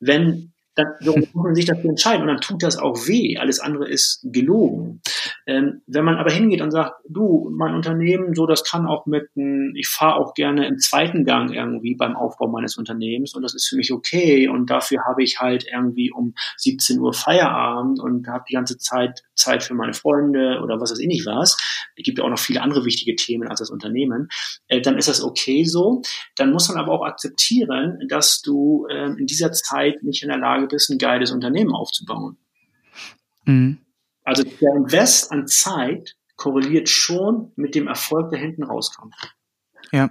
Wenn 0.00 0.51
dann 0.74 0.86
muss 1.02 1.34
man 1.34 1.54
sich 1.54 1.66
dafür 1.66 1.90
entscheiden 1.90 2.22
und 2.22 2.28
dann 2.28 2.40
tut 2.40 2.62
das 2.62 2.78
auch 2.78 3.06
weh. 3.06 3.36
Alles 3.38 3.60
andere 3.60 3.88
ist 3.88 4.20
gelogen. 4.24 5.00
Ähm, 5.46 5.82
wenn 5.86 6.04
man 6.04 6.16
aber 6.16 6.30
hingeht 6.30 6.60
und 6.60 6.70
sagt, 6.70 6.94
du, 7.08 7.50
mein 7.54 7.74
Unternehmen, 7.74 8.34
so 8.34 8.46
das 8.46 8.64
kann 8.64 8.86
auch 8.86 9.06
mit, 9.06 9.34
ein, 9.36 9.74
ich 9.76 9.88
fahre 9.88 10.16
auch 10.16 10.34
gerne 10.34 10.66
im 10.66 10.78
zweiten 10.78 11.24
Gang 11.24 11.52
irgendwie 11.52 11.94
beim 11.94 12.16
Aufbau 12.16 12.48
meines 12.48 12.76
Unternehmens 12.76 13.34
und 13.34 13.42
das 13.42 13.54
ist 13.54 13.68
für 13.68 13.76
mich 13.76 13.92
okay 13.92 14.48
und 14.48 14.70
dafür 14.70 15.04
habe 15.06 15.22
ich 15.22 15.40
halt 15.40 15.66
irgendwie 15.70 16.10
um 16.12 16.34
17 16.56 17.00
Uhr 17.00 17.12
Feierabend 17.12 18.00
und 18.00 18.28
habe 18.28 18.44
die 18.48 18.54
ganze 18.54 18.78
Zeit 18.78 19.22
Zeit 19.42 19.62
für 19.62 19.74
meine 19.74 19.92
Freunde 19.92 20.60
oder 20.62 20.80
was 20.80 20.92
weiß 20.92 21.00
ich 21.00 21.08
nicht 21.08 21.26
was. 21.26 21.56
Es 21.96 22.04
gibt 22.04 22.18
ja 22.18 22.24
auch 22.24 22.30
noch 22.30 22.38
viele 22.38 22.62
andere 22.62 22.84
wichtige 22.84 23.16
Themen 23.16 23.48
als 23.48 23.60
das 23.60 23.70
Unternehmen. 23.70 24.28
Äh, 24.68 24.80
dann 24.80 24.96
ist 24.96 25.08
das 25.08 25.22
okay 25.22 25.64
so. 25.64 26.02
Dann 26.36 26.52
muss 26.52 26.68
man 26.68 26.78
aber 26.78 26.92
auch 26.92 27.04
akzeptieren, 27.04 27.98
dass 28.08 28.40
du 28.42 28.86
äh, 28.88 29.06
in 29.06 29.26
dieser 29.26 29.52
Zeit 29.52 30.02
nicht 30.02 30.22
in 30.22 30.28
der 30.28 30.38
Lage 30.38 30.61
bist, 30.66 30.90
ein 30.90 30.98
geiles 30.98 31.30
Unternehmen 31.30 31.72
aufzubauen. 31.72 32.36
Mhm. 33.44 33.78
Also 34.24 34.44
der 34.44 34.74
Invest 34.76 35.32
an 35.32 35.46
Zeit 35.46 36.16
korreliert 36.36 36.88
schon 36.88 37.52
mit 37.56 37.74
dem 37.74 37.88
Erfolg, 37.88 38.30
der 38.30 38.38
hinten 38.38 38.64
rauskommt. 38.64 39.14
Ja, 39.92 40.10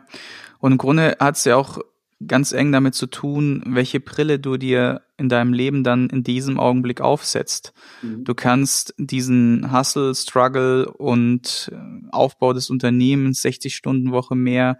und 0.59 0.73
im 0.73 0.77
Grunde 0.77 1.17
hat 1.19 1.37
es 1.37 1.45
ja 1.45 1.55
auch 1.55 1.79
ganz 2.27 2.51
eng 2.51 2.71
damit 2.71 2.93
zu 2.93 3.07
tun, 3.07 3.63
welche 3.65 3.99
Brille 3.99 4.39
du 4.39 4.57
dir 4.57 5.01
in 5.17 5.29
deinem 5.29 5.53
Leben 5.53 5.83
dann 5.83 6.09
in 6.09 6.23
diesem 6.23 6.59
Augenblick 6.59 7.01
aufsetzt. 7.01 7.73
Mhm. 8.01 8.23
Du 8.23 8.35
kannst 8.35 8.93
diesen 8.97 9.71
Hustle, 9.71 10.13
Struggle 10.13 10.91
und 10.91 11.71
äh, 11.71 12.07
Aufbau 12.11 12.53
des 12.53 12.69
Unternehmens, 12.69 13.41
60 13.41 13.75
Stunden 13.75 14.11
Woche 14.11 14.35
mehr, 14.35 14.77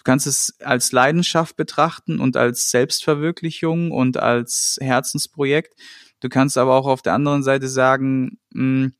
du 0.00 0.04
kannst 0.04 0.26
es 0.26 0.56
als 0.60 0.92
Leidenschaft 0.92 1.56
betrachten 1.56 2.20
und 2.20 2.38
als 2.38 2.70
Selbstverwirklichung 2.70 3.90
und 3.90 4.16
als 4.16 4.78
Herzensprojekt. 4.80 5.78
Du 6.20 6.30
kannst 6.30 6.56
aber 6.56 6.74
auch 6.74 6.86
auf 6.86 7.02
der 7.02 7.12
anderen 7.12 7.42
Seite 7.42 7.68
sagen, 7.68 8.38
mh, 8.52 8.84
hm, 8.84 8.92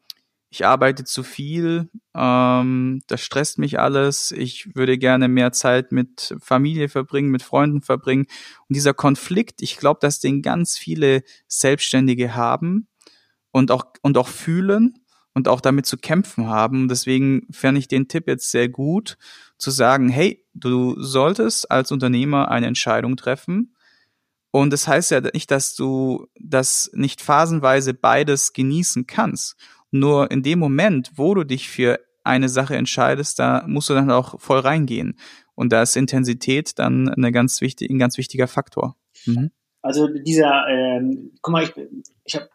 ich 0.53 0.67
arbeite 0.67 1.05
zu 1.05 1.23
viel, 1.23 1.89
ähm, 2.13 3.03
das 3.07 3.21
stresst 3.23 3.59
mich 3.59 3.79
alles, 3.79 4.33
ich 4.33 4.75
würde 4.75 4.99
gerne 4.99 5.29
mehr 5.29 5.53
Zeit 5.53 5.93
mit 5.93 6.35
Familie 6.41 6.89
verbringen, 6.89 7.31
mit 7.31 7.43
Freunden 7.43 7.83
verbringen. 7.83 8.27
Und 8.69 8.77
dieser 8.77 8.93
Konflikt, 8.93 9.63
ich 9.63 9.77
glaube, 9.77 10.01
dass 10.03 10.19
den 10.19 10.43
ganz 10.43 10.77
viele 10.77 11.23
Selbstständige 11.47 12.35
haben 12.35 12.89
und 13.53 13.71
auch, 13.71 13.85
und 14.03 14.19
auch 14.19 14.29
fühlen 14.29 14.99
und 15.35 15.49
auch 15.49 15.61
damit 15.61 15.87
zu 15.87 15.97
kämpfen 15.97 16.49
haben. 16.49 16.88
Deswegen 16.88 17.47
fände 17.51 17.79
ich 17.79 17.88
den 17.88 18.09
Tipp 18.09 18.27
jetzt 18.27 18.51
sehr 18.51 18.69
gut, 18.69 19.16
zu 19.59 19.71
sagen, 19.71 20.09
hey, 20.09 20.45
du 20.55 21.01
solltest 21.01 21.71
als 21.71 21.93
Unternehmer 21.93 22.51
eine 22.51 22.66
Entscheidung 22.66 23.16
treffen. 23.16 23.75
Und 24.51 24.73
das 24.73 24.88
heißt 24.88 25.12
ja 25.12 25.21
nicht, 25.33 25.51
dass 25.51 25.75
du 25.75 26.27
das 26.40 26.90
nicht 26.95 27.21
phasenweise 27.21 27.95
beides 27.95 28.53
genießen 28.53 29.07
kannst. 29.07 29.57
Nur 29.93 30.31
in 30.31 30.43
dem 30.43 30.59
Moment, 30.59 31.12
wo 31.14 31.35
du 31.35 31.45
dich 31.45 31.69
für 31.69 32.01
eine 32.25 32.49
Sache 32.49 32.77
entscheidest, 32.77 33.38
da 33.38 33.64
musst 33.66 33.90
du 33.90 33.95
dann 33.95 34.11
auch 34.11 34.40
voll 34.40 34.61
reingehen. 34.61 35.19
Und 35.55 35.73
da 35.73 35.83
ist 35.83 35.97
Intensität 35.97 36.79
dann 36.79 37.09
eine 37.09 37.33
ganz 37.33 37.61
wichtig, 37.61 37.90
ein 37.90 37.99
ganz 37.99 38.19
wichtiger 38.19 38.49
Faktor. 38.49 38.97
Mhm. 39.27 39.51
Also 39.83 40.09
dieser, 40.09 40.66
ähm, 40.69 41.33
guck 41.40 41.53
mal, 41.53 41.62
ich, 41.64 41.75
ich 42.25 42.35
habe 42.35 42.49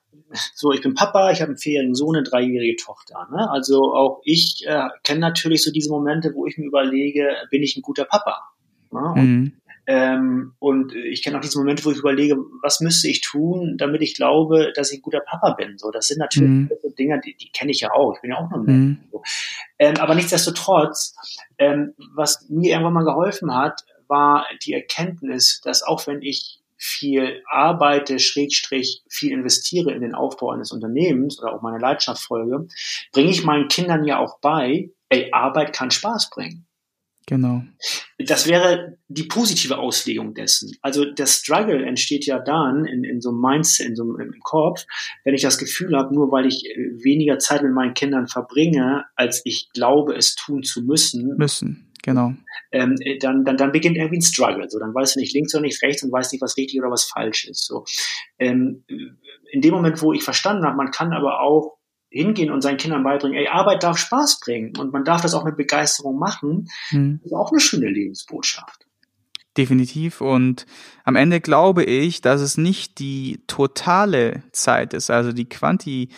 so, 0.53 0.71
ich 0.71 0.81
bin 0.81 0.93
Papa, 0.93 1.31
ich 1.31 1.41
habe 1.41 1.49
einen 1.49 1.57
vierjährigen 1.57 1.95
Sohn, 1.95 2.15
eine 2.15 2.23
dreijährige 2.23 2.75
Tochter. 2.75 3.27
Ne? 3.31 3.49
Also 3.49 3.93
auch 3.93 4.21
ich 4.23 4.63
äh, 4.65 4.87
kenne 5.03 5.19
natürlich 5.19 5.63
so 5.63 5.71
diese 5.71 5.89
Momente, 5.89 6.33
wo 6.33 6.45
ich 6.45 6.57
mir 6.57 6.65
überlege, 6.65 7.35
bin 7.51 7.63
ich 7.63 7.75
ein 7.77 7.81
guter 7.81 8.05
Papa? 8.05 8.41
Ne? 8.91 8.99
Und 8.99 9.15
mhm. 9.15 9.53
Ähm, 9.87 10.53
und 10.57 10.95
ich 10.95 11.23
kenne 11.23 11.37
auch 11.37 11.41
diese 11.41 11.59
Momente, 11.59 11.85
wo 11.85 11.91
ich 11.91 11.99
überlege, 11.99 12.37
was 12.63 12.79
müsste 12.79 13.07
ich 13.07 13.21
tun, 13.21 13.75
damit 13.77 14.01
ich 14.01 14.15
glaube, 14.15 14.71
dass 14.75 14.91
ich 14.91 14.99
ein 14.99 15.03
guter 15.03 15.19
Papa 15.19 15.53
bin. 15.53 15.77
So, 15.77 15.91
das 15.91 16.07
sind 16.07 16.17
natürlich 16.17 16.49
mhm. 16.49 16.69
Dinge, 16.97 17.21
die, 17.23 17.35
die 17.35 17.49
kenne 17.51 17.71
ich 17.71 17.81
ja 17.81 17.91
auch. 17.91 18.15
Ich 18.15 18.21
bin 18.21 18.31
ja 18.31 18.37
auch 18.37 18.49
nur 18.49 18.59
ein 18.61 18.65
Mensch. 18.65 18.97
Mhm. 18.99 19.09
So. 19.11 19.21
Ähm, 19.77 19.97
aber 19.97 20.15
nichtsdestotrotz, 20.15 21.15
ähm, 21.59 21.93
was 22.15 22.49
mir 22.49 22.71
irgendwann 22.71 22.93
mal 22.93 23.05
geholfen 23.05 23.53
hat, 23.53 23.81
war 24.07 24.45
die 24.65 24.73
Erkenntnis, 24.73 25.61
dass 25.63 25.83
auch 25.83 26.07
wenn 26.07 26.21
ich 26.21 26.61
viel 26.85 27.41
arbeite, 27.49 28.19
Schrägstrich, 28.19 29.03
viel 29.09 29.31
investiere 29.31 29.91
in 29.91 30.01
den 30.01 30.15
Aufbau 30.15 30.51
eines 30.51 30.71
Unternehmens 30.71 31.41
oder 31.41 31.53
auch 31.53 31.61
meine 31.61 31.79
Leidenschaft 31.79 32.21
folge, 32.21 32.67
bringe 33.11 33.31
ich 33.31 33.43
meinen 33.43 33.67
Kindern 33.67 34.05
ja 34.05 34.19
auch 34.19 34.39
bei, 34.39 34.91
ey, 35.09 35.29
Arbeit 35.31 35.73
kann 35.73 35.91
Spaß 35.91 36.29
bringen. 36.29 36.67
Genau. 37.27 37.63
Das 38.19 38.47
wäre 38.47 38.97
die 39.07 39.23
positive 39.23 39.79
Auslegung 39.79 40.35
dessen. 40.35 40.77
Also 40.81 41.05
der 41.05 41.25
Struggle 41.25 41.83
entsteht 41.83 42.25
ja 42.27 42.37
dann 42.39 42.85
in, 42.85 43.03
in 43.03 43.19
so 43.19 43.29
einem 43.29 43.41
Mindset, 43.41 43.87
in 43.87 43.95
so 43.95 44.03
einem 44.03 44.33
im 44.33 44.39
Kopf, 44.41 44.85
wenn 45.23 45.33
ich 45.33 45.41
das 45.41 45.57
Gefühl 45.57 45.97
habe, 45.97 46.13
nur 46.13 46.31
weil 46.31 46.45
ich 46.45 46.65
äh, 46.65 47.03
weniger 47.03 47.39
Zeit 47.39 47.63
mit 47.63 47.73
meinen 47.73 47.95
Kindern 47.95 48.27
verbringe, 48.27 49.05
als 49.15 49.41
ich 49.43 49.69
glaube, 49.73 50.15
es 50.15 50.35
tun 50.35 50.61
zu 50.61 50.83
müssen. 50.83 51.35
Müssen, 51.35 51.84
genau. 52.05 52.33
Ähm, 52.71 52.95
äh, 53.01 53.17
dann, 53.17 53.43
dann, 53.43 53.57
dann 53.57 53.71
beginnt 53.71 53.97
irgendwie 53.97 54.17
ein 54.17 54.21
Struggle. 54.21 54.69
So, 54.69 54.79
dann 54.79 54.93
weißt 54.93 55.15
du 55.15 55.19
nicht 55.19 55.33
links 55.33 55.53
oder 55.53 55.63
nicht 55.63 55.81
rechts 55.81 56.03
und 56.03 56.11
weißt 56.11 56.31
nicht, 56.31 56.41
was 56.41 56.55
richtig 56.55 56.79
oder 56.79 56.91
was 56.91 57.03
falsch 57.03 57.45
ist. 57.45 57.65
So, 57.65 57.83
ähm, 58.39 58.83
in 59.51 59.61
dem 59.61 59.73
Moment, 59.73 60.01
wo 60.01 60.13
ich 60.13 60.23
verstanden 60.23 60.65
habe, 60.65 60.77
man 60.77 60.91
kann 60.91 61.11
aber 61.11 61.41
auch 61.41 61.77
hingehen 62.09 62.51
und 62.51 62.61
seinen 62.61 62.77
Kindern 62.77 63.03
beibringen, 63.03 63.37
ey, 63.37 63.47
Arbeit 63.47 63.83
darf 63.83 63.97
Spaß 63.97 64.39
bringen 64.39 64.77
und 64.77 64.93
man 64.93 65.03
darf 65.03 65.21
das 65.21 65.33
auch 65.33 65.43
mit 65.43 65.57
Begeisterung 65.57 66.17
machen, 66.17 66.69
mhm. 66.91 67.19
ist 67.23 67.33
auch 67.33 67.51
eine 67.51 67.59
schöne 67.59 67.89
Lebensbotschaft. 67.89 68.85
Definitiv. 69.57 70.21
Und 70.21 70.65
am 71.03 71.15
Ende 71.15 71.41
glaube 71.41 71.83
ich, 71.83 72.21
dass 72.21 72.41
es 72.41 72.57
nicht 72.57 72.99
die 72.99 73.41
totale 73.47 74.43
Zeit 74.51 74.93
ist, 74.93 75.09
also 75.09 75.31
die 75.31 75.47
Quanti, 75.47 76.09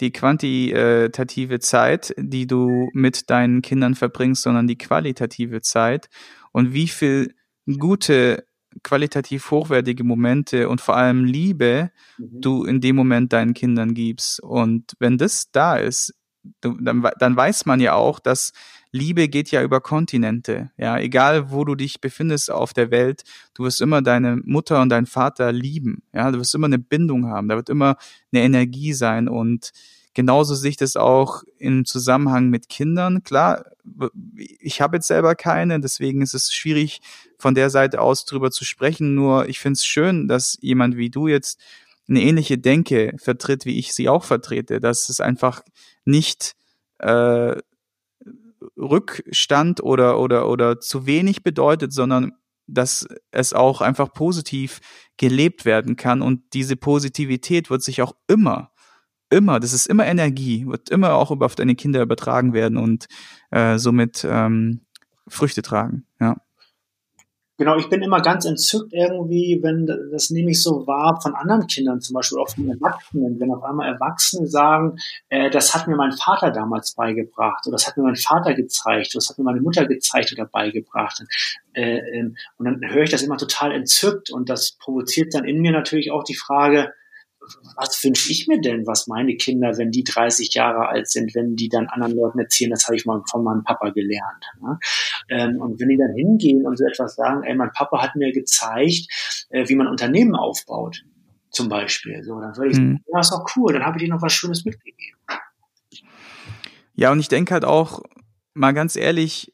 die 0.00 0.12
quantitative 0.12 1.60
Zeit, 1.60 2.14
die 2.18 2.46
du 2.46 2.88
mit 2.92 3.30
deinen 3.30 3.62
Kindern 3.62 3.94
verbringst, 3.94 4.42
sondern 4.42 4.66
die 4.66 4.78
qualitative 4.78 5.60
Zeit 5.60 6.08
und 6.52 6.72
wie 6.72 6.88
viel 6.88 7.34
gute 7.78 8.44
qualitativ 8.82 9.50
hochwertige 9.50 10.02
Momente 10.02 10.68
und 10.68 10.80
vor 10.80 10.96
allem 10.96 11.24
Liebe 11.24 11.90
mhm. 12.18 12.40
du 12.40 12.64
in 12.64 12.80
dem 12.80 12.96
Moment 12.96 13.32
deinen 13.32 13.54
Kindern 13.54 13.94
gibst. 13.94 14.42
Und 14.42 14.94
wenn 14.98 15.18
das 15.18 15.50
da 15.52 15.76
ist, 15.76 16.14
dann, 16.60 17.08
dann 17.18 17.36
weiß 17.36 17.66
man 17.66 17.80
ja 17.80 17.94
auch, 17.94 18.18
dass 18.18 18.52
Liebe 18.92 19.28
geht 19.28 19.50
ja 19.50 19.62
über 19.62 19.80
Kontinente. 19.80 20.70
Ja, 20.76 20.98
egal 20.98 21.50
wo 21.50 21.64
du 21.64 21.74
dich 21.74 22.00
befindest 22.00 22.50
auf 22.50 22.74
der 22.74 22.90
Welt, 22.90 23.22
du 23.54 23.64
wirst 23.64 23.80
immer 23.80 24.02
deine 24.02 24.36
Mutter 24.44 24.80
und 24.82 24.90
deinen 24.90 25.06
Vater 25.06 25.50
lieben. 25.50 26.02
Ja, 26.12 26.30
du 26.30 26.38
wirst 26.38 26.54
immer 26.54 26.66
eine 26.66 26.78
Bindung 26.78 27.26
haben. 27.26 27.48
Da 27.48 27.56
wird 27.56 27.70
immer 27.70 27.96
eine 28.32 28.42
Energie 28.42 28.92
sein 28.92 29.28
und 29.28 29.72
Genauso 30.14 30.54
sehe 30.54 30.70
ich 30.70 30.76
das 30.76 30.96
auch 30.96 31.42
im 31.56 31.86
Zusammenhang 31.86 32.50
mit 32.50 32.68
Kindern. 32.68 33.22
Klar, 33.22 33.64
ich 34.60 34.82
habe 34.82 34.98
jetzt 34.98 35.06
selber 35.06 35.34
keine, 35.34 35.80
deswegen 35.80 36.20
ist 36.20 36.34
es 36.34 36.52
schwierig, 36.52 37.00
von 37.38 37.54
der 37.54 37.70
Seite 37.70 38.00
aus 38.00 38.26
drüber 38.26 38.50
zu 38.50 38.66
sprechen. 38.66 39.14
Nur 39.14 39.48
ich 39.48 39.58
finde 39.58 39.78
es 39.78 39.86
schön, 39.86 40.28
dass 40.28 40.58
jemand 40.60 40.98
wie 40.98 41.08
du 41.08 41.28
jetzt 41.28 41.58
eine 42.08 42.20
ähnliche 42.20 42.58
Denke 42.58 43.14
vertritt, 43.16 43.64
wie 43.64 43.78
ich 43.78 43.94
sie 43.94 44.10
auch 44.10 44.24
vertrete, 44.24 44.80
dass 44.80 45.08
es 45.08 45.20
einfach 45.20 45.62
nicht 46.04 46.56
äh, 46.98 47.56
Rückstand 48.76 49.82
oder, 49.82 50.18
oder, 50.18 50.48
oder 50.48 50.80
zu 50.80 51.06
wenig 51.06 51.42
bedeutet, 51.42 51.92
sondern 51.92 52.32
dass 52.66 53.06
es 53.30 53.52
auch 53.52 53.80
einfach 53.80 54.12
positiv 54.12 54.80
gelebt 55.16 55.64
werden 55.64 55.96
kann. 55.96 56.22
Und 56.22 56.54
diese 56.54 56.76
Positivität 56.76 57.70
wird 57.70 57.82
sich 57.82 58.02
auch 58.02 58.14
immer 58.28 58.72
immer, 59.32 59.58
das 59.58 59.72
ist 59.72 59.86
immer 59.86 60.06
Energie, 60.06 60.66
wird 60.66 60.90
immer 60.90 61.14
auch 61.14 61.30
auf 61.30 61.54
deine 61.54 61.74
Kinder 61.74 62.02
übertragen 62.02 62.52
werden 62.52 62.76
und 62.76 63.06
äh, 63.50 63.78
somit 63.78 64.26
ähm, 64.28 64.82
Früchte 65.26 65.62
tragen, 65.62 66.06
ja. 66.20 66.36
Genau, 67.62 67.76
ich 67.76 67.88
bin 67.88 68.02
immer 68.02 68.20
ganz 68.20 68.44
entzückt 68.44 68.92
irgendwie, 68.92 69.60
wenn 69.62 69.86
das 69.86 70.30
nehme 70.30 70.50
ich 70.50 70.60
so 70.60 70.84
wahr 70.88 71.20
von 71.22 71.36
anderen 71.36 71.68
Kindern 71.68 72.00
zum 72.00 72.14
Beispiel, 72.14 72.38
auch 72.38 72.48
von 72.48 72.68
Erwachsenen, 72.68 73.38
wenn 73.38 73.54
auf 73.54 73.62
einmal 73.62 73.86
Erwachsene 73.86 74.48
sagen, 74.48 74.96
äh, 75.28 75.48
das 75.48 75.72
hat 75.72 75.86
mir 75.86 75.94
mein 75.94 76.10
Vater 76.10 76.50
damals 76.50 76.96
beigebracht 76.96 77.64
oder 77.64 77.76
das 77.76 77.86
hat 77.86 77.96
mir 77.96 78.02
mein 78.02 78.16
Vater 78.16 78.54
gezeigt 78.54 79.14
oder 79.14 79.20
das 79.20 79.30
hat 79.30 79.38
mir 79.38 79.44
meine 79.44 79.60
Mutter 79.60 79.86
gezeigt 79.86 80.32
oder 80.32 80.44
beigebracht. 80.44 81.22
Äh, 81.72 81.98
äh, 81.98 82.32
und 82.58 82.64
dann 82.64 82.80
höre 82.82 83.04
ich 83.04 83.10
das 83.10 83.22
immer 83.22 83.36
total 83.36 83.70
entzückt 83.70 84.30
und 84.30 84.48
das 84.48 84.72
provoziert 84.72 85.32
dann 85.32 85.44
in 85.44 85.60
mir 85.60 85.70
natürlich 85.70 86.10
auch 86.10 86.24
die 86.24 86.34
Frage, 86.34 86.92
was 87.76 88.02
wünsche 88.04 88.30
ich 88.30 88.46
mir 88.46 88.60
denn, 88.60 88.86
was 88.86 89.06
meine 89.06 89.36
Kinder, 89.36 89.76
wenn 89.76 89.90
die 89.90 90.04
30 90.04 90.54
Jahre 90.54 90.88
alt 90.88 91.08
sind, 91.08 91.34
wenn 91.34 91.56
die 91.56 91.68
dann 91.68 91.88
anderen 91.88 92.14
Leuten 92.14 92.38
erzählen, 92.38 92.70
das 92.70 92.86
habe 92.86 92.96
ich 92.96 93.04
mal 93.04 93.22
von 93.30 93.44
meinem 93.44 93.64
Papa 93.64 93.90
gelernt. 93.90 94.44
Ne? 94.60 94.78
Ähm, 95.28 95.60
und 95.60 95.80
wenn 95.80 95.88
die 95.88 95.96
dann 95.96 96.14
hingehen 96.14 96.66
und 96.66 96.78
so 96.78 96.84
etwas 96.84 97.16
sagen, 97.16 97.42
ey, 97.44 97.54
mein 97.54 97.72
Papa 97.72 98.02
hat 98.02 98.16
mir 98.16 98.32
gezeigt, 98.32 99.46
äh, 99.50 99.68
wie 99.68 99.74
man 99.74 99.88
Unternehmen 99.88 100.34
aufbaut, 100.34 101.04
zum 101.50 101.68
Beispiel. 101.68 102.22
So, 102.22 102.40
dann 102.40 102.56
würde 102.56 102.70
ich 102.70 102.78
mhm. 102.78 102.92
sagen, 102.92 103.04
ja, 103.12 103.20
ist 103.20 103.32
doch 103.32 103.46
cool, 103.56 103.72
dann 103.72 103.84
habe 103.84 103.98
ich 103.98 104.04
dir 104.04 104.10
noch 104.10 104.22
was 104.22 104.32
Schönes 104.32 104.64
mitgegeben. 104.64 105.18
Ja, 106.94 107.10
und 107.10 107.20
ich 107.20 107.28
denke 107.28 107.54
halt 107.54 107.64
auch, 107.64 108.02
mal 108.54 108.72
ganz 108.72 108.96
ehrlich, 108.96 109.52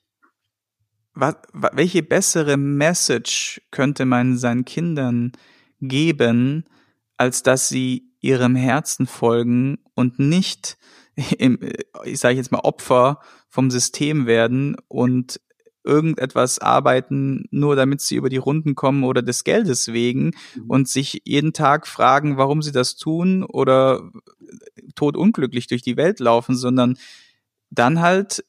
was, 1.15 1.37
welche 1.53 2.03
bessere 2.03 2.57
Message 2.57 3.61
könnte 3.71 4.05
man 4.05 4.37
seinen 4.37 4.65
Kindern 4.65 5.33
geben, 5.81 6.65
als 7.19 7.43
dass 7.43 7.69
sie 7.69 8.11
ihrem 8.21 8.57
Herzen 8.57 9.07
folgen 9.07 9.79
und 9.95 10.19
nicht 10.19 10.79
im, 11.39 11.59
ich 12.05 12.19
sage 12.19 12.37
jetzt 12.37 12.53
mal 12.53 12.61
Opfer 12.61 13.21
vom 13.49 13.71
System 13.71 14.27
werden 14.27 14.77
und 14.89 15.41
irgendetwas 15.85 16.59
arbeiten, 16.59 17.47
nur 17.51 17.75
damit 17.75 18.01
sie 18.01 18.17
über 18.17 18.29
die 18.29 18.37
Runden 18.37 18.75
kommen 18.75 19.05
oder 19.05 19.23
des 19.23 19.43
Geldes 19.43 19.93
wegen 19.93 20.33
mhm. 20.55 20.65
und 20.69 20.89
sich 20.89 21.23
jeden 21.25 21.53
Tag 21.53 21.87
fragen, 21.87 22.37
warum 22.37 22.63
sie 22.63 22.73
das 22.73 22.97
tun 22.97 23.43
oder 23.43 24.11
todunglücklich 24.95 25.67
durch 25.67 25.83
die 25.83 25.97
Welt 25.97 26.21
laufen, 26.21 26.57
sondern 26.57 26.99
dann 27.71 28.01
halt 28.01 28.45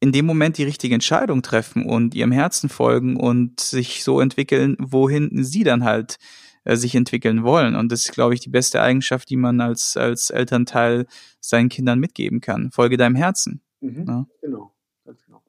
in 0.00 0.12
dem 0.12 0.24
Moment 0.24 0.56
die 0.56 0.64
richtige 0.64 0.94
Entscheidung 0.94 1.42
treffen 1.42 1.84
und 1.84 2.14
ihrem 2.14 2.32
Herzen 2.32 2.70
folgen 2.70 3.16
und 3.16 3.60
sich 3.60 4.02
so 4.02 4.20
entwickeln, 4.20 4.76
wohin 4.78 5.44
sie 5.44 5.62
dann 5.62 5.84
halt 5.84 6.16
äh, 6.64 6.76
sich 6.76 6.94
entwickeln 6.94 7.42
wollen. 7.42 7.74
Und 7.76 7.90
das 7.90 8.06
ist, 8.06 8.12
glaube 8.12 8.34
ich, 8.34 8.40
die 8.40 8.50
beste 8.50 8.82
Eigenschaft, 8.82 9.30
die 9.30 9.36
man 9.36 9.60
als, 9.60 9.96
als 9.96 10.30
Elternteil 10.30 11.06
seinen 11.40 11.68
Kindern 11.68 11.98
mitgeben 11.98 12.40
kann. 12.40 12.70
Folge 12.70 12.96
deinem 12.96 13.14
Herzen. 13.14 13.62
Mhm, 13.80 14.04
ja. 14.06 14.26
Genau, 14.42 14.74
ganz 15.04 15.24
genau. 15.24 15.42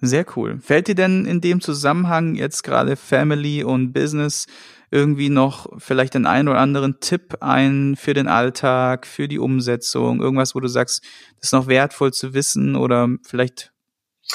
Sehr 0.00 0.24
cool. 0.36 0.60
Fällt 0.60 0.88
dir 0.88 0.94
denn 0.94 1.24
in 1.24 1.40
dem 1.40 1.60
Zusammenhang 1.60 2.36
jetzt 2.36 2.62
gerade 2.62 2.96
Family 2.96 3.64
und 3.64 3.92
Business 3.92 4.46
irgendwie 4.90 5.28
noch 5.28 5.66
vielleicht 5.78 6.14
den 6.14 6.24
einen 6.24 6.48
oder 6.48 6.60
anderen 6.60 7.00
Tipp 7.00 7.38
ein 7.40 7.96
für 7.96 8.14
den 8.14 8.28
Alltag, 8.28 9.06
für 9.06 9.28
die 9.28 9.38
Umsetzung, 9.38 10.20
irgendwas, 10.20 10.54
wo 10.54 10.60
du 10.60 10.68
sagst, 10.68 11.04
das 11.36 11.48
ist 11.48 11.52
noch 11.52 11.66
wertvoll 11.66 12.12
zu 12.12 12.32
wissen 12.32 12.76
oder 12.76 13.08
vielleicht 13.26 13.72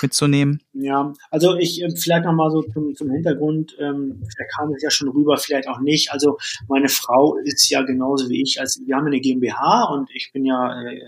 mitzunehmen? 0.01 0.61
Ja, 0.73 1.13
also 1.29 1.55
ich 1.55 1.81
äh, 1.81 1.89
vielleicht 1.95 2.25
nochmal 2.25 2.51
so 2.51 2.61
zum, 2.63 2.95
zum 2.95 3.11
Hintergrund, 3.11 3.75
ähm, 3.79 4.23
da 4.37 4.45
kam 4.55 4.73
es 4.73 4.81
ja 4.81 4.89
schon 4.89 5.09
rüber, 5.09 5.37
vielleicht 5.37 5.67
auch 5.67 5.79
nicht. 5.79 6.11
Also 6.11 6.37
meine 6.67 6.89
Frau 6.89 7.37
ist 7.37 7.69
ja 7.69 7.81
genauso 7.83 8.29
wie 8.29 8.41
ich, 8.41 8.59
als 8.59 8.81
wir 8.85 8.95
haben 8.95 9.07
eine 9.07 9.19
GmbH 9.19 9.85
und 9.93 10.09
ich 10.13 10.31
bin 10.33 10.45
ja 10.45 10.81
äh, 10.83 11.01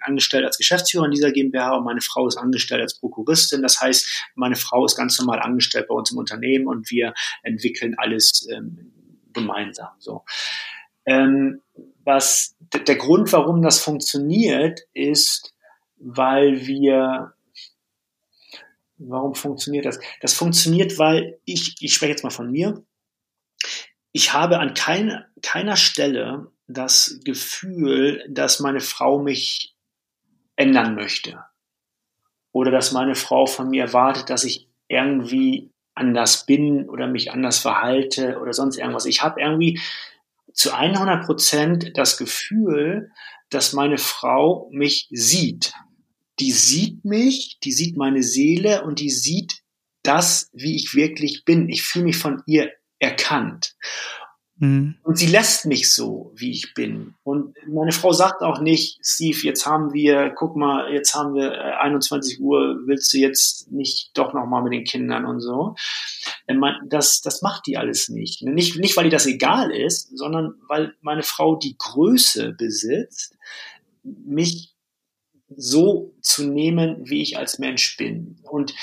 angestellt 0.00 0.44
als 0.44 0.58
Geschäftsführer 0.58 1.04
in 1.04 1.10
dieser 1.10 1.32
GmbH 1.32 1.76
und 1.76 1.84
meine 1.84 2.00
Frau 2.00 2.26
ist 2.26 2.36
angestellt 2.36 2.80
als 2.80 2.98
Prokuristin. 2.98 3.62
Das 3.62 3.80
heißt, 3.80 4.30
meine 4.34 4.56
Frau 4.56 4.84
ist 4.84 4.96
ganz 4.96 5.18
normal 5.18 5.40
angestellt 5.40 5.86
bei 5.88 5.94
uns 5.94 6.12
im 6.12 6.18
Unternehmen 6.18 6.66
und 6.66 6.90
wir 6.90 7.14
entwickeln 7.42 7.94
alles 7.98 8.48
ähm, 8.50 8.92
gemeinsam. 9.32 9.90
So. 9.98 10.24
Ähm, 11.04 11.60
was 12.04 12.56
der 12.72 12.96
Grund, 12.96 13.32
warum 13.32 13.62
das 13.62 13.80
funktioniert, 13.80 14.80
ist, 14.94 15.52
weil 15.98 16.66
wir 16.66 17.34
Warum 19.08 19.34
funktioniert 19.34 19.84
das? 19.84 20.00
Das 20.20 20.34
funktioniert, 20.34 20.98
weil 20.98 21.38
ich, 21.44 21.76
ich 21.80 21.94
spreche 21.94 22.10
jetzt 22.10 22.24
mal 22.24 22.30
von 22.30 22.50
mir, 22.50 22.84
ich 24.12 24.32
habe 24.32 24.58
an 24.58 24.74
kein, 24.74 25.24
keiner 25.42 25.76
Stelle 25.76 26.52
das 26.66 27.20
Gefühl, 27.24 28.24
dass 28.28 28.60
meine 28.60 28.80
Frau 28.80 29.18
mich 29.18 29.74
ändern 30.56 30.94
möchte. 30.94 31.44
Oder 32.52 32.70
dass 32.70 32.92
meine 32.92 33.14
Frau 33.14 33.46
von 33.46 33.70
mir 33.70 33.84
erwartet, 33.84 34.28
dass 34.28 34.44
ich 34.44 34.68
irgendwie 34.88 35.72
anders 35.94 36.46
bin 36.46 36.88
oder 36.88 37.06
mich 37.06 37.32
anders 37.32 37.58
verhalte 37.58 38.38
oder 38.38 38.52
sonst 38.52 38.76
irgendwas. 38.76 39.06
Ich 39.06 39.22
habe 39.22 39.40
irgendwie 39.40 39.80
zu 40.52 40.74
100 40.74 41.24
Prozent 41.24 41.92
das 41.96 42.18
Gefühl, 42.18 43.10
dass 43.48 43.72
meine 43.72 43.98
Frau 43.98 44.68
mich 44.70 45.08
sieht 45.10 45.72
die 46.42 46.50
sieht 46.50 47.04
mich, 47.04 47.58
die 47.62 47.70
sieht 47.70 47.96
meine 47.96 48.24
Seele 48.24 48.82
und 48.82 48.98
die 48.98 49.10
sieht 49.10 49.62
das, 50.02 50.50
wie 50.52 50.74
ich 50.74 50.92
wirklich 50.92 51.44
bin. 51.44 51.68
Ich 51.68 51.84
fühle 51.84 52.06
mich 52.06 52.16
von 52.16 52.42
ihr 52.46 52.72
erkannt. 52.98 53.76
Mhm. 54.56 54.96
Und 55.04 55.18
sie 55.18 55.28
lässt 55.28 55.66
mich 55.66 55.94
so, 55.94 56.32
wie 56.34 56.50
ich 56.50 56.74
bin. 56.74 57.14
Und 57.22 57.54
meine 57.68 57.92
Frau 57.92 58.12
sagt 58.12 58.42
auch 58.42 58.60
nicht, 58.60 58.98
Steve, 59.04 59.38
jetzt 59.44 59.66
haben 59.66 59.92
wir, 59.92 60.30
guck 60.30 60.56
mal, 60.56 60.92
jetzt 60.92 61.14
haben 61.14 61.34
wir 61.34 61.78
21 61.78 62.40
äh, 62.40 62.42
Uhr, 62.42 62.80
willst 62.86 63.12
du 63.12 63.18
jetzt 63.18 63.70
nicht 63.70 64.10
doch 64.14 64.34
nochmal 64.34 64.64
mit 64.64 64.72
den 64.72 64.82
Kindern 64.82 65.24
und 65.24 65.38
so. 65.38 65.76
Das, 66.88 67.20
das 67.20 67.40
macht 67.40 67.68
die 67.68 67.78
alles 67.78 68.08
nicht. 68.08 68.42
nicht. 68.42 68.76
Nicht, 68.80 68.96
weil 68.96 69.04
ihr 69.04 69.12
das 69.12 69.26
egal 69.26 69.70
ist, 69.70 70.18
sondern 70.18 70.54
weil 70.66 70.94
meine 71.02 71.22
Frau 71.22 71.54
die 71.54 71.76
Größe 71.78 72.52
besitzt, 72.58 73.36
mich 74.02 74.71
so 75.56 76.14
zu 76.20 76.48
nehmen, 76.48 77.02
wie 77.04 77.22
ich 77.22 77.38
als 77.38 77.58
Mensch 77.58 77.96
bin. 77.96 78.38
Und 78.42 78.74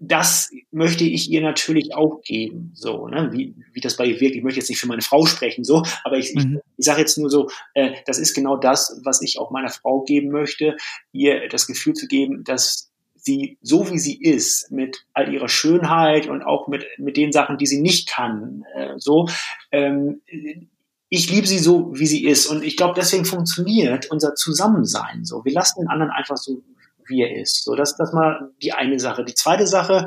das 0.00 0.50
möchte 0.70 1.04
ich 1.04 1.30
ihr 1.30 1.40
natürlich 1.40 1.94
auch 1.94 2.22
geben, 2.22 2.72
so, 2.74 3.06
ne? 3.08 3.30
wie, 3.32 3.54
wie 3.72 3.80
das 3.80 3.96
bei 3.96 4.06
ihr 4.06 4.20
wirkt. 4.20 4.34
Ich 4.34 4.42
möchte 4.42 4.60
jetzt 4.60 4.68
nicht 4.68 4.80
für 4.80 4.88
meine 4.88 5.02
Frau 5.02 5.24
sprechen, 5.26 5.64
so, 5.64 5.82
aber 6.04 6.18
ich, 6.18 6.34
mhm. 6.34 6.38
ich, 6.56 6.78
ich 6.78 6.84
sage 6.84 7.00
jetzt 7.00 7.16
nur 7.16 7.30
so, 7.30 7.48
äh, 7.74 7.92
das 8.06 8.18
ist 8.18 8.34
genau 8.34 8.56
das, 8.56 9.00
was 9.04 9.22
ich 9.22 9.38
auch 9.38 9.50
meiner 9.50 9.70
Frau 9.70 10.02
geben 10.02 10.30
möchte, 10.30 10.76
ihr 11.12 11.48
das 11.48 11.66
Gefühl 11.66 11.94
zu 11.94 12.06
geben, 12.06 12.44
dass 12.44 12.90
sie 13.14 13.58
so 13.62 13.90
wie 13.90 13.98
sie 13.98 14.20
ist, 14.20 14.70
mit 14.70 15.04
all 15.12 15.32
ihrer 15.32 15.48
Schönheit 15.48 16.28
und 16.28 16.42
auch 16.42 16.68
mit, 16.68 16.86
mit 16.98 17.16
den 17.16 17.32
Sachen, 17.32 17.58
die 17.58 17.66
sie 17.66 17.80
nicht 17.80 18.08
kann, 18.08 18.64
äh, 18.74 18.94
so, 18.96 19.28
ähm, 19.70 20.22
ich 21.10 21.30
liebe 21.30 21.46
sie 21.46 21.58
so, 21.58 21.90
wie 21.94 22.06
sie 22.06 22.24
ist. 22.24 22.46
Und 22.46 22.62
ich 22.62 22.76
glaube, 22.76 22.94
deswegen 22.94 23.24
funktioniert 23.24 24.10
unser 24.10 24.34
Zusammensein 24.34 25.24
so. 25.24 25.44
Wir 25.44 25.52
lassen 25.52 25.80
den 25.80 25.88
anderen 25.88 26.12
einfach 26.12 26.36
so, 26.36 26.62
wie 27.06 27.22
er 27.22 27.40
ist. 27.40 27.64
So, 27.64 27.74
das, 27.74 27.96
das 27.96 28.12
mal 28.12 28.52
die 28.62 28.72
eine 28.72 29.00
Sache. 29.00 29.24
Die 29.24 29.34
zweite 29.34 29.66
Sache, 29.66 30.04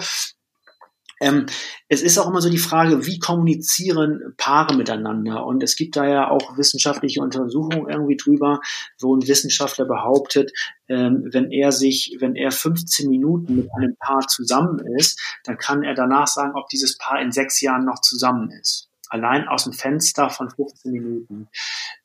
ähm, 1.20 1.48
es 1.88 2.02
ist 2.02 2.18
auch 2.20 2.28
immer 2.28 2.42
so 2.42 2.50
die 2.50 2.60
Frage, 2.60 3.06
wie 3.06 3.20
kommunizieren 3.20 4.34
Paare 4.38 4.76
miteinander? 4.76 5.46
Und 5.46 5.64
es 5.64 5.76
gibt 5.76 5.96
da 5.96 6.06
ja 6.08 6.30
auch 6.30 6.58
wissenschaftliche 6.58 7.22
Untersuchungen 7.22 7.90
irgendwie 7.90 8.18
drüber, 8.18 8.60
wo 9.00 9.16
ein 9.16 9.28
Wissenschaftler 9.28 9.86
behauptet, 9.86 10.52
ähm, 10.88 11.30
wenn 11.32 11.52
er 11.52 11.72
sich, 11.72 12.18
wenn 12.20 12.36
er 12.36 12.52
15 12.52 13.10
Minuten 13.10 13.56
mit 13.56 13.70
einem 13.76 13.96
Paar 14.00 14.28
zusammen 14.28 14.80
ist, 14.98 15.20
dann 15.46 15.58
kann 15.58 15.84
er 15.84 15.96
danach 15.96 16.28
sagen, 16.28 16.54
ob 16.56 16.70
dieses 16.70 16.98
Paar 16.98 17.22
in 17.22 17.32
sechs 17.32 17.62
Jahren 17.62 17.86
noch 17.86 18.02
zusammen 18.02 18.52
ist 18.52 18.91
allein 19.12 19.48
aus 19.48 19.66
dem 19.66 19.74
Fenster 19.74 20.30
von 20.30 20.50
15 20.50 20.92
Minuten. 20.92 21.48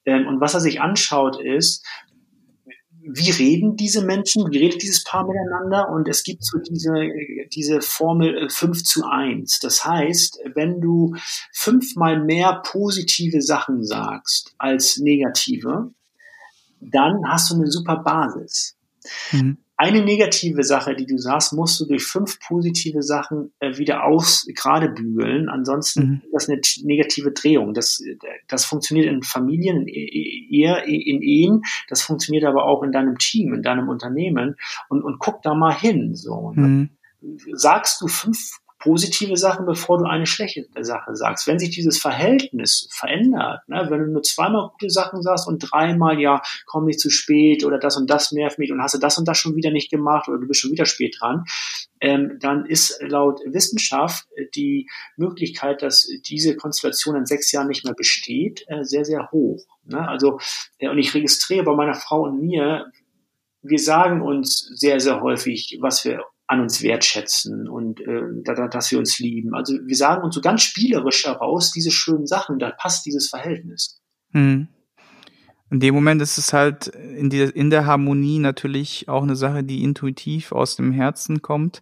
Ähm, 0.05 0.27
und 0.27 0.41
was 0.41 0.55
er 0.55 0.61
sich 0.61 0.81
anschaut 0.81 1.41
ist, 1.41 1.87
wie 3.09 3.31
reden 3.31 3.77
diese 3.77 4.05
Menschen, 4.05 4.51
wie 4.51 4.59
redet 4.59 4.83
dieses 4.83 5.05
Paar 5.05 5.25
miteinander? 5.25 5.89
Und 5.91 6.09
es 6.09 6.25
gibt 6.25 6.45
so 6.45 6.59
diese, 6.59 6.93
diese 7.55 7.81
Formel 7.81 8.49
5 8.51 8.79
äh, 8.79 8.83
zu 8.83 9.07
1. 9.07 9.61
Das 9.61 9.85
heißt, 9.85 10.41
wenn 10.55 10.81
du 10.81 11.15
fünfmal 11.53 12.25
mehr 12.25 12.61
positive 12.65 13.41
Sachen 13.43 13.85
sagst 13.85 14.55
als 14.59 14.97
negative, 14.97 15.93
dann 16.81 17.23
hast 17.29 17.51
du 17.51 17.55
eine 17.55 17.71
super 17.71 17.99
Basis. 17.99 18.77
Mhm 19.31 19.59
eine 19.79 20.03
negative 20.03 20.63
Sache, 20.65 20.95
die 20.95 21.05
du 21.05 21.19
sagst, 21.19 21.53
musst 21.53 21.79
du 21.81 21.85
durch 21.85 22.05
fünf 22.05 22.41
positive 22.41 23.03
Sachen 23.03 23.53
äh, 23.61 23.77
wieder 23.77 24.05
aus 24.05 24.47
gerade 24.55 24.89
bügeln. 24.89 25.51
Ansonsten 25.51 26.01
mhm. 26.01 26.23
ist 26.25 26.33
das 26.33 26.49
eine 26.49 26.61
negative 26.85 27.33
Drehung. 27.33 27.75
Das, 27.75 28.03
das 28.49 28.65
funktioniert 28.65 29.07
in 29.07 29.23
Familien, 29.23 29.83
in, 29.83 29.89
Ehe, 29.89 30.83
in 30.85 31.21
Ehen. 31.21 31.63
Das 31.89 32.03
funktioniert 32.03 32.45
aber 32.45 32.65
auch 32.65 32.83
in 32.83 32.93
deinem 32.93 33.19
Team, 33.19 33.53
in 33.53 33.63
deinem 33.63 33.89
Unternehmen. 33.89 34.57
Und, 34.89 35.03
und 35.03 35.19
guck 35.19 35.43
da 35.43 35.55
mal 35.55 35.75
hin. 35.75 36.15
So. 36.15 36.53
Ne? 36.53 36.89
Mhm. 37.21 37.39
Sagst 37.53 38.01
du 38.01 38.09
fünf 38.09 38.59
positive 38.87 39.37
Sachen, 39.37 39.67
bevor 39.67 39.99
du 39.99 40.05
eine 40.05 40.27
schlechte 40.27 40.65
Sache 40.81 41.17
sagst. 41.17 41.49
Wenn 41.49 41.59
sich 41.59 41.71
dieses 41.71 41.99
Verhältnis 41.99 42.89
verändert, 42.93 43.61
ne, 43.67 43.87
wenn 43.91 43.99
du 43.99 44.07
nur 44.13 44.23
zweimal 44.23 44.71
gute 44.71 44.91
Sachen 44.91 45.23
sagst 45.23 45.49
und 45.49 45.59
dreimal, 45.59 46.21
ja, 46.21 46.41
komm 46.67 46.85
nicht 46.85 47.01
zu 47.01 47.11
spät 47.11 47.65
oder 47.65 47.79
das 47.79 47.97
und 47.97 48.09
das 48.09 48.31
nervt 48.31 48.61
mich 48.61 48.71
und 48.71 48.81
hast 48.81 48.95
du 48.95 48.99
das 48.99 49.19
und 49.19 49.27
das 49.27 49.39
schon 49.39 49.57
wieder 49.57 49.73
nicht 49.73 49.91
gemacht 49.91 50.29
oder 50.29 50.39
du 50.39 50.47
bist 50.47 50.61
schon 50.61 50.71
wieder 50.71 50.87
spät 50.87 51.17
dran, 51.19 51.45
ähm, 52.01 52.39
dann 52.41 52.65
ist 52.65 53.01
laut 53.01 53.41
Wissenschaft 53.45 54.29
die 54.55 54.89
Möglichkeit, 55.17 55.83
dass 55.83 56.09
diese 56.29 56.55
Konstellation 56.57 57.17
in 57.17 57.27
sechs 57.27 57.51
Jahren 57.51 57.67
nicht 57.67 57.85
mehr 57.85 57.95
besteht, 57.95 58.65
äh, 58.69 58.85
sehr, 58.85 59.05
sehr 59.05 59.33
hoch. 59.33 59.67
Ne? 59.85 60.07
Also, 60.09 60.39
äh, 60.79 60.89
und 60.89 60.99
ich 60.99 61.13
registriere 61.13 61.65
bei 61.65 61.75
meiner 61.75 61.95
Frau 61.95 62.23
und 62.23 62.41
mir, 62.41 62.93
wir 63.63 63.79
sagen 63.81 64.23
uns 64.23 64.61
sehr, 64.61 65.01
sehr 65.01 65.21
häufig, 65.23 65.79
was 65.81 66.05
wir 66.05 66.25
an 66.47 66.61
uns 66.61 66.83
wertschätzen 66.83 67.69
und 67.69 68.01
äh, 68.01 68.69
dass 68.71 68.91
wir 68.91 68.99
uns 68.99 69.19
lieben. 69.19 69.55
Also 69.55 69.75
wir 69.85 69.97
sagen 69.97 70.23
uns 70.23 70.35
so 70.35 70.41
ganz 70.41 70.63
spielerisch 70.63 71.25
heraus 71.27 71.73
diese 71.73 71.91
schönen 71.91 72.27
Sachen, 72.27 72.59
da 72.59 72.71
passt 72.71 73.07
dieses 73.07 73.29
Verhältnis. 73.29 74.01
Hm. 74.33 74.69
In 75.71 75.81
dem 75.81 75.95
Moment 75.95 76.23
ist 76.23 76.39
es 76.39 76.53
halt 76.53 76.87
in, 76.87 77.29
die, 77.29 77.41
in 77.41 77.71
der 77.71 77.87
Harmonie 77.87 78.39
natürlich 78.39 79.09
auch 79.09 79.25
eine 79.25 79.35
Sache, 79.35 79.65
die 79.65 79.83
intuitiv 79.83 80.53
aus 80.53 80.77
dem 80.77 80.93
Herzen 80.93 81.43
kommt 81.43 81.81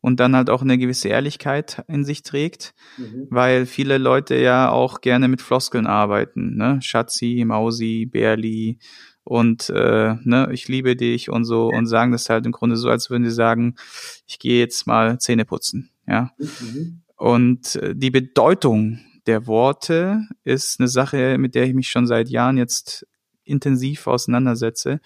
und 0.00 0.20
dann 0.20 0.36
halt 0.36 0.50
auch 0.50 0.62
eine 0.62 0.78
gewisse 0.78 1.08
Ehrlichkeit 1.08 1.82
in 1.88 2.04
sich 2.04 2.22
trägt, 2.22 2.74
mhm. 2.96 3.26
weil 3.30 3.66
viele 3.66 3.98
Leute 3.98 4.36
ja 4.36 4.70
auch 4.70 5.00
gerne 5.00 5.26
mit 5.26 5.42
Floskeln 5.42 5.86
arbeiten, 5.86 6.56
ne? 6.56 6.78
Schatzi, 6.80 7.42
Mausi, 7.44 8.06
Bärli, 8.06 8.78
und 9.24 9.70
äh, 9.70 10.14
ne, 10.22 10.48
ich 10.52 10.68
liebe 10.68 10.96
dich 10.96 11.30
und 11.30 11.44
so 11.44 11.68
und 11.68 11.86
sagen 11.86 12.12
das 12.12 12.28
halt 12.28 12.46
im 12.46 12.52
Grunde 12.52 12.76
so, 12.76 12.90
als 12.90 13.10
würden 13.10 13.24
sie 13.24 13.34
sagen, 13.34 13.74
ich 14.26 14.38
gehe 14.38 14.60
jetzt 14.60 14.86
mal 14.86 15.18
Zähne 15.18 15.44
putzen, 15.44 15.90
ja. 16.06 16.30
Mhm. 16.38 17.00
Und 17.16 17.76
äh, 17.76 17.94
die 17.96 18.10
Bedeutung 18.10 19.00
der 19.26 19.46
Worte 19.46 20.22
ist 20.44 20.80
eine 20.80 20.88
Sache, 20.88 21.38
mit 21.38 21.54
der 21.54 21.64
ich 21.64 21.74
mich 21.74 21.88
schon 21.88 22.06
seit 22.06 22.28
Jahren 22.28 22.58
jetzt 22.58 23.06
intensiv 23.44 24.06
auseinandersetze. 24.06 25.00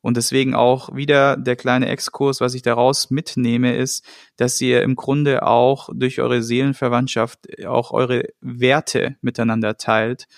Und 0.00 0.16
deswegen 0.16 0.54
auch 0.54 0.94
wieder 0.94 1.36
der 1.36 1.56
kleine 1.56 1.88
Exkurs, 1.88 2.40
was 2.40 2.54
ich 2.54 2.62
daraus 2.62 3.10
mitnehme, 3.10 3.74
ist, 3.74 4.04
dass 4.36 4.60
ihr 4.60 4.82
im 4.82 4.94
Grunde 4.94 5.44
auch 5.44 5.88
durch 5.92 6.20
eure 6.20 6.42
Seelenverwandtschaft 6.42 7.64
auch 7.66 7.90
eure 7.90 8.28
Werte 8.40 9.16
miteinander 9.20 9.76
teilt 9.76 10.28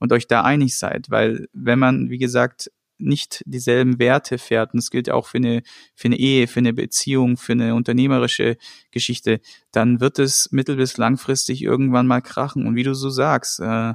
und 0.00 0.12
euch 0.12 0.28
da 0.28 0.44
einig 0.44 0.78
seid. 0.78 1.10
Weil 1.10 1.48
wenn 1.52 1.78
man, 1.78 2.08
wie 2.08 2.16
gesagt, 2.16 2.70
nicht 2.98 3.42
dieselben 3.46 3.98
Werte 3.98 4.38
fährt, 4.38 4.72
und 4.72 4.78
das 4.78 4.90
gilt 4.90 5.06
ja 5.06 5.14
auch 5.14 5.26
für 5.26 5.38
eine, 5.38 5.62
für 5.94 6.08
eine 6.08 6.18
Ehe, 6.18 6.46
für 6.48 6.60
eine 6.60 6.72
Beziehung, 6.72 7.36
für 7.36 7.52
eine 7.52 7.74
unternehmerische 7.74 8.56
Geschichte, 8.90 9.40
dann 9.72 10.00
wird 10.00 10.18
es 10.18 10.50
mittel- 10.52 10.76
bis 10.76 10.96
langfristig 10.96 11.62
irgendwann 11.62 12.06
mal 12.06 12.20
krachen. 12.20 12.66
Und 12.66 12.74
wie 12.74 12.82
du 12.82 12.94
so 12.94 13.10
sagst, 13.10 13.60
äh, 13.60 13.94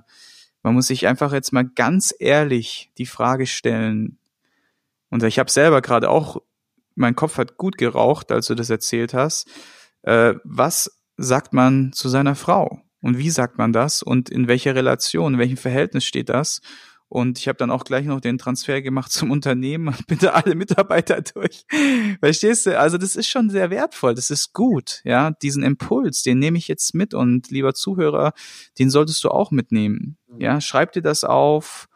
man 0.63 0.73
muss 0.73 0.87
sich 0.87 1.07
einfach 1.07 1.33
jetzt 1.33 1.51
mal 1.51 1.65
ganz 1.65 2.13
ehrlich 2.17 2.91
die 2.97 3.05
Frage 3.05 3.45
stellen, 3.45 4.17
und 5.09 5.21
ich 5.21 5.37
habe 5.37 5.51
selber 5.51 5.81
gerade 5.81 6.09
auch, 6.09 6.41
mein 6.95 7.15
Kopf 7.15 7.37
hat 7.37 7.57
gut 7.57 7.77
geraucht, 7.77 8.31
als 8.31 8.47
du 8.47 8.55
das 8.55 8.71
erzählt 8.71 9.13
hast. 9.13 9.47
Äh, 10.01 10.35
was 10.43 10.99
sagt 11.17 11.53
man 11.53 11.93
zu 11.93 12.09
seiner 12.09 12.33
Frau? 12.33 12.81
Und 12.99 13.17
wie 13.19 13.29
sagt 13.29 13.57
man 13.57 13.73
das? 13.73 14.01
Und 14.01 14.29
in 14.29 14.47
welcher 14.47 14.73
Relation, 14.73 15.33
in 15.33 15.39
welchem 15.39 15.57
Verhältnis 15.57 16.05
steht 16.05 16.29
das? 16.29 16.61
Und 17.13 17.37
ich 17.37 17.47
habe 17.47 17.57
dann 17.57 17.69
auch 17.69 17.83
gleich 17.83 18.07
noch 18.07 18.21
den 18.21 18.39
Transfer 18.39 18.81
gemacht 18.81 19.11
zum 19.11 19.29
Unternehmen. 19.29 19.95
Bitte 20.07 20.33
alle 20.33 20.55
Mitarbeiter 20.55 21.21
durch. 21.21 21.63
Verstehst 22.19 22.65
du? 22.65 22.79
Also 22.79 22.97
das 22.97 23.15
ist 23.15 23.27
schon 23.27 23.51
sehr 23.51 23.69
wertvoll. 23.69 24.15
Das 24.15 24.31
ist 24.31 24.53
gut. 24.53 25.01
Ja, 25.03 25.29
diesen 25.29 25.61
Impuls, 25.61 26.23
den 26.23 26.39
nehme 26.39 26.57
ich 26.57 26.67
jetzt 26.67 26.95
mit. 26.95 27.13
Und 27.13 27.51
lieber 27.51 27.75
Zuhörer, 27.75 28.33
den 28.79 28.89
solltest 28.89 29.23
du 29.23 29.29
auch 29.29 29.51
mitnehmen. 29.51 30.17
Ja, 30.39 30.59
schreib 30.59 30.93
dir 30.93 31.03
das 31.03 31.23
auf 31.23 31.87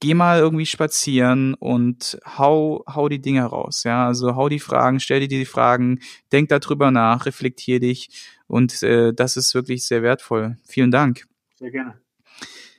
geh 0.00 0.12
mal 0.12 0.38
irgendwie 0.38 0.66
spazieren 0.66 1.54
und 1.54 2.18
hau, 2.36 2.84
hau 2.86 3.08
die 3.08 3.22
Dinge 3.22 3.44
raus. 3.44 3.84
Ja, 3.84 4.06
also 4.06 4.36
hau 4.36 4.50
die 4.50 4.60
Fragen, 4.60 5.00
stell 5.00 5.20
dir 5.20 5.28
die 5.28 5.46
Fragen, 5.46 6.00
denk 6.30 6.50
darüber 6.50 6.90
nach, 6.90 7.24
reflektier 7.24 7.80
dich 7.80 8.10
und 8.46 8.82
äh, 8.82 9.14
das 9.14 9.38
ist 9.38 9.54
wirklich 9.54 9.86
sehr 9.86 10.02
wertvoll. 10.02 10.58
Vielen 10.66 10.90
Dank. 10.90 11.26
Sehr 11.54 11.70
gerne. 11.70 11.98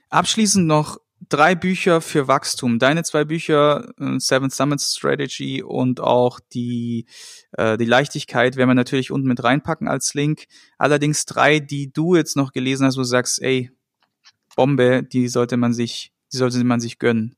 Abschließend 0.10 0.68
noch 0.68 1.00
drei 1.30 1.56
Bücher 1.56 2.02
für 2.02 2.28
Wachstum. 2.28 2.80
Deine 2.80 3.04
zwei 3.04 3.26
Bücher, 3.26 3.94
äh, 4.00 4.20
Seven 4.20 4.50
Summits 4.50 4.96
Strategy 4.96 5.64
und 5.64 6.00
auch 6.00 6.40
die, 6.54 7.06
äh, 7.54 7.78
die 7.78 7.86
Leichtigkeit, 7.86 8.56
werden 8.56 8.70
wir 8.70 8.76
natürlich 8.76 9.12
unten 9.12 9.28
mit 9.28 9.44
reinpacken 9.44 9.88
als 9.88 10.14
Link. 10.14 10.46
Allerdings 10.78 11.26
drei, 11.26 11.60
die 11.60 11.92
du 11.92 12.16
jetzt 12.16 12.36
noch 12.36 12.52
gelesen 12.52 12.86
hast, 12.86 12.98
wo 12.98 13.02
du 13.02 13.06
sagst, 13.06 13.42
ey, 13.42 13.72
Bombe, 14.56 15.04
die 15.04 15.28
sollte 15.28 15.58
man 15.58 15.74
sich 15.74 16.14
die 16.36 16.38
sollte 16.38 16.64
man 16.64 16.80
sich 16.80 17.00
gönnen. 17.00 17.36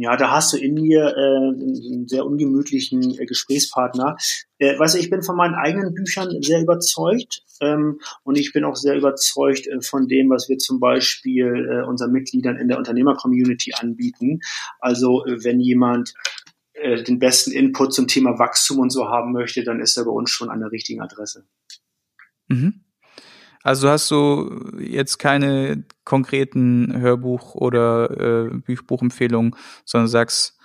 Ja, 0.00 0.16
da 0.16 0.30
hast 0.30 0.52
du 0.52 0.58
in 0.58 0.74
mir 0.74 1.14
äh, 1.16 1.48
einen 1.48 2.06
sehr 2.06 2.26
ungemütlichen 2.26 3.18
äh, 3.18 3.26
Gesprächspartner. 3.26 4.16
Äh, 4.58 4.78
weißt 4.78 4.94
du, 4.94 4.98
ich 4.98 5.10
bin 5.10 5.22
von 5.22 5.36
meinen 5.36 5.54
eigenen 5.54 5.94
Büchern 5.94 6.42
sehr 6.42 6.60
überzeugt 6.60 7.42
ähm, 7.60 8.00
und 8.22 8.36
ich 8.36 8.52
bin 8.52 8.64
auch 8.64 8.76
sehr 8.76 8.96
überzeugt 8.96 9.66
äh, 9.66 9.80
von 9.80 10.08
dem, 10.08 10.30
was 10.30 10.48
wir 10.48 10.58
zum 10.58 10.80
Beispiel 10.80 11.68
äh, 11.70 11.86
unseren 11.86 12.12
Mitgliedern 12.12 12.56
in 12.56 12.68
der 12.68 12.78
Unternehmer-Community 12.78 13.72
anbieten. 13.74 14.40
Also 14.80 15.24
äh, 15.24 15.44
wenn 15.44 15.60
jemand 15.60 16.14
äh, 16.74 17.02
den 17.02 17.18
besten 17.18 17.52
Input 17.52 17.94
zum 17.94 18.06
Thema 18.06 18.38
Wachstum 18.38 18.78
und 18.78 18.90
so 18.90 19.08
haben 19.08 19.32
möchte, 19.32 19.64
dann 19.64 19.80
ist 19.80 19.96
er 19.96 20.04
bei 20.04 20.10
uns 20.10 20.30
schon 20.30 20.50
an 20.50 20.60
der 20.60 20.72
richtigen 20.72 21.00
Adresse. 21.00 21.46
Mhm. 22.48 22.85
Also 23.66 23.88
hast 23.88 24.12
du 24.12 24.76
jetzt 24.78 25.18
keine 25.18 25.82
konkreten 26.04 27.00
Hörbuch- 27.00 27.56
oder 27.56 28.46
äh, 28.46 28.76
Buchempfehlungen, 28.86 29.56
sondern 29.84 30.06
sagst, 30.06 30.56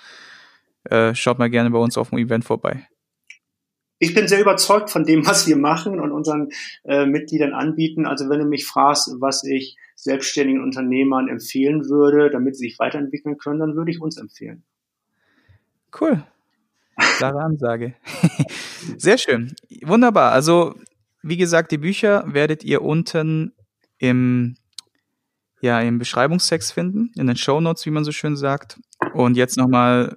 äh, 0.84 1.16
schaut 1.16 1.40
mal 1.40 1.50
gerne 1.50 1.72
bei 1.72 1.80
uns 1.80 1.98
auf 1.98 2.12
dem 2.12 2.20
Event 2.20 2.46
vorbei. 2.46 2.88
Ich 3.98 4.14
bin 4.14 4.28
sehr 4.28 4.40
überzeugt 4.40 4.92
von 4.92 5.04
dem, 5.04 5.26
was 5.26 5.48
wir 5.48 5.58
machen 5.58 6.00
und 6.00 6.12
unseren 6.12 6.50
äh, 6.84 7.08
Mitgliedern 7.08 7.54
anbieten. 7.54 8.06
Also 8.06 8.30
wenn 8.30 8.38
du 8.38 8.46
mich 8.46 8.68
fragst, 8.68 9.16
was 9.20 9.44
ich 9.46 9.78
selbstständigen 9.96 10.62
Unternehmern 10.62 11.28
empfehlen 11.28 11.90
würde, 11.90 12.30
damit 12.30 12.56
sie 12.56 12.68
sich 12.68 12.78
weiterentwickeln 12.78 13.40
können, 13.40 13.62
dann 13.62 13.76
würde 13.76 13.90
ich 13.90 14.00
uns 14.00 14.18
empfehlen. 14.18 14.64
Cool. 16.00 16.24
Klare 17.18 17.42
Ansage. 17.42 17.96
Sehr 18.98 19.18
schön. 19.18 19.56
Wunderbar. 19.82 20.34
Also 20.34 20.76
wie 21.24 21.38
gesagt, 21.38 21.72
die 21.72 21.78
Bücher 21.78 22.24
werdet 22.28 22.64
ihr 22.64 22.82
unten 22.82 23.54
im, 23.98 24.56
ja, 25.62 25.80
im 25.82 26.00
Beschreibungstext 26.00 26.74
finden, 26.74 27.12
in 27.16 27.28
den 27.28 27.38
Show 27.38 27.62
Notes, 27.62 27.86
wie 27.86 27.92
man 27.92 28.04
so 28.04 28.12
schön 28.12 28.36
sagt. 28.36 28.80
Und 29.14 29.38
jetzt 29.38 29.58
nochmal 29.58 30.16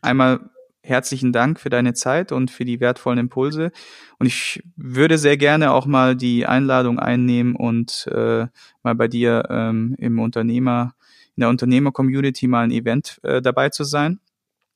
einmal 0.00 0.50
herzlichen 0.82 1.32
Dank 1.32 1.58
für 1.58 1.70
deine 1.70 1.94
Zeit 1.94 2.30
und 2.30 2.50
für 2.50 2.64
die 2.64 2.78
wertvollen 2.78 3.18
Impulse. 3.18 3.72
Und 4.18 4.26
ich 4.26 4.62
würde 4.76 5.16
sehr 5.16 5.36
gerne 5.36 5.72
auch 5.72 5.86
mal 5.86 6.14
die 6.14 6.46
Einladung 6.46 6.98
einnehmen 6.98 7.56
und 7.56 8.06
äh, 8.12 8.46
mal 8.82 8.94
bei 8.94 9.08
dir 9.08 9.44
ähm, 9.48 9.96
im 9.98 10.18
Unternehmer, 10.18 10.94
in 11.36 11.40
der 11.40 11.48
Unternehmer-Community 11.48 12.46
mal 12.46 12.64
ein 12.64 12.70
Event 12.70 13.18
äh, 13.22 13.40
dabei 13.40 13.70
zu 13.70 13.84
sein. 13.84 14.20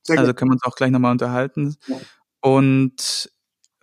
Also 0.07 0.33
können 0.33 0.49
wir 0.49 0.53
uns 0.53 0.63
auch 0.63 0.75
gleich 0.75 0.89
nochmal 0.89 1.11
unterhalten. 1.11 1.75
Ja. 1.85 1.97
Und 2.41 3.29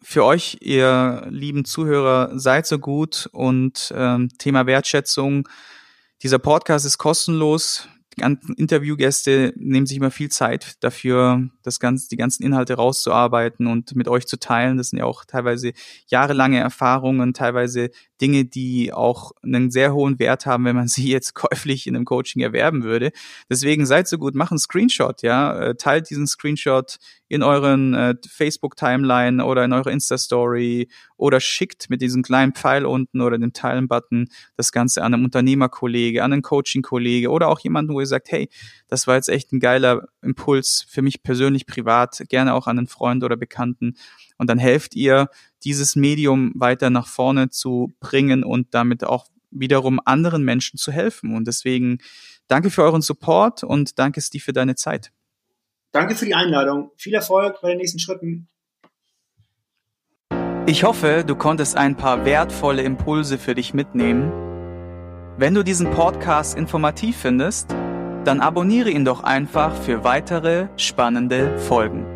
für 0.08 0.24
euch, 0.24 0.58
ihr 0.60 1.26
lieben 1.30 1.64
Zuhörer, 1.64 2.38
seid 2.38 2.64
so 2.64 2.78
gut 2.78 3.28
und 3.32 3.92
ähm, 3.92 4.28
Thema 4.38 4.64
Wertschätzung. 4.64 5.48
Dieser 6.22 6.38
Podcast 6.38 6.86
ist 6.86 6.98
kostenlos 6.98 7.88
die 8.16 8.22
ganzen 8.22 8.54
Interviewgäste 8.54 9.52
nehmen 9.56 9.86
sich 9.86 9.98
immer 9.98 10.10
viel 10.10 10.30
Zeit 10.30 10.82
dafür, 10.82 11.50
das 11.62 11.80
ganze, 11.80 12.08
die 12.08 12.16
ganzen 12.16 12.42
Inhalte 12.44 12.74
rauszuarbeiten 12.74 13.66
und 13.66 13.94
mit 13.94 14.08
euch 14.08 14.26
zu 14.26 14.38
teilen. 14.38 14.78
Das 14.78 14.88
sind 14.90 14.98
ja 14.98 15.04
auch 15.04 15.26
teilweise 15.26 15.72
jahrelange 16.06 16.58
Erfahrungen, 16.58 17.34
teilweise 17.34 17.90
Dinge, 18.20 18.44
die 18.44 18.92
auch 18.92 19.32
einen 19.42 19.70
sehr 19.70 19.92
hohen 19.92 20.18
Wert 20.18 20.46
haben, 20.46 20.64
wenn 20.64 20.76
man 20.76 20.88
sie 20.88 21.10
jetzt 21.10 21.34
käuflich 21.34 21.86
in 21.86 21.96
einem 21.96 22.04
Coaching 22.04 22.42
erwerben 22.42 22.82
würde. 22.82 23.10
Deswegen 23.50 23.86
seid 23.86 24.08
so 24.08 24.18
gut, 24.18 24.34
macht 24.34 24.52
einen 24.52 24.58
Screenshot, 24.58 25.22
ja, 25.22 25.58
äh, 25.58 25.74
teilt 25.74 26.10
diesen 26.10 26.26
Screenshot 26.26 26.98
in 27.28 27.42
euren 27.42 27.94
äh, 27.94 28.14
Facebook-Timeline 28.28 29.44
oder 29.44 29.64
in 29.64 29.72
eure 29.72 29.90
Insta-Story 29.90 30.88
oder 31.16 31.40
schickt 31.40 31.90
mit 31.90 32.00
diesem 32.00 32.22
kleinen 32.22 32.52
Pfeil 32.52 32.86
unten 32.86 33.20
oder 33.20 33.36
dem 33.36 33.52
Teilen-Button 33.52 34.28
das 34.56 34.70
Ganze 34.70 35.02
an 35.02 35.14
einen 35.14 35.24
Unternehmerkollege, 35.24 36.22
an 36.22 36.32
einen 36.32 36.42
Coaching-Kollege 36.42 37.30
oder 37.30 37.48
auch 37.48 37.58
jemanden, 37.60 37.94
wo 37.94 38.00
ihr 38.00 38.06
sagt, 38.06 38.30
hey, 38.30 38.48
das 38.88 39.06
war 39.06 39.16
jetzt 39.16 39.28
echt 39.28 39.52
ein 39.52 39.60
geiler 39.60 40.06
Impuls 40.22 40.86
für 40.88 41.02
mich 41.02 41.22
persönlich 41.22 41.66
privat, 41.66 42.22
gerne 42.28 42.54
auch 42.54 42.68
an 42.68 42.78
einen 42.78 42.86
Freund 42.86 43.24
oder 43.24 43.36
Bekannten. 43.36 43.96
Und 44.38 44.48
dann 44.48 44.58
helft 44.58 44.94
ihr, 44.94 45.28
dieses 45.66 45.96
Medium 45.96 46.52
weiter 46.54 46.90
nach 46.90 47.08
vorne 47.08 47.50
zu 47.50 47.92
bringen 47.98 48.44
und 48.44 48.72
damit 48.72 49.02
auch 49.02 49.26
wiederum 49.50 50.00
anderen 50.04 50.44
Menschen 50.44 50.78
zu 50.78 50.92
helfen. 50.92 51.34
Und 51.34 51.48
deswegen 51.48 51.98
danke 52.46 52.70
für 52.70 52.84
euren 52.84 53.02
Support 53.02 53.64
und 53.64 53.98
danke 53.98 54.20
Steve 54.20 54.44
für 54.44 54.52
deine 54.52 54.76
Zeit. 54.76 55.10
Danke 55.90 56.14
für 56.14 56.24
die 56.24 56.34
Einladung. 56.34 56.92
Viel 56.96 57.14
Erfolg 57.14 57.60
bei 57.60 57.70
den 57.70 57.78
nächsten 57.78 57.98
Schritten. 57.98 58.48
Ich 60.68 60.84
hoffe, 60.84 61.24
du 61.26 61.34
konntest 61.34 61.76
ein 61.76 61.96
paar 61.96 62.24
wertvolle 62.24 62.82
Impulse 62.82 63.36
für 63.36 63.56
dich 63.56 63.74
mitnehmen. 63.74 64.30
Wenn 65.36 65.54
du 65.54 65.64
diesen 65.64 65.90
Podcast 65.90 66.56
informativ 66.56 67.16
findest, 67.16 67.70
dann 68.24 68.40
abonniere 68.40 68.90
ihn 68.90 69.04
doch 69.04 69.24
einfach 69.24 69.74
für 69.74 70.04
weitere 70.04 70.68
spannende 70.76 71.58
Folgen. 71.58 72.15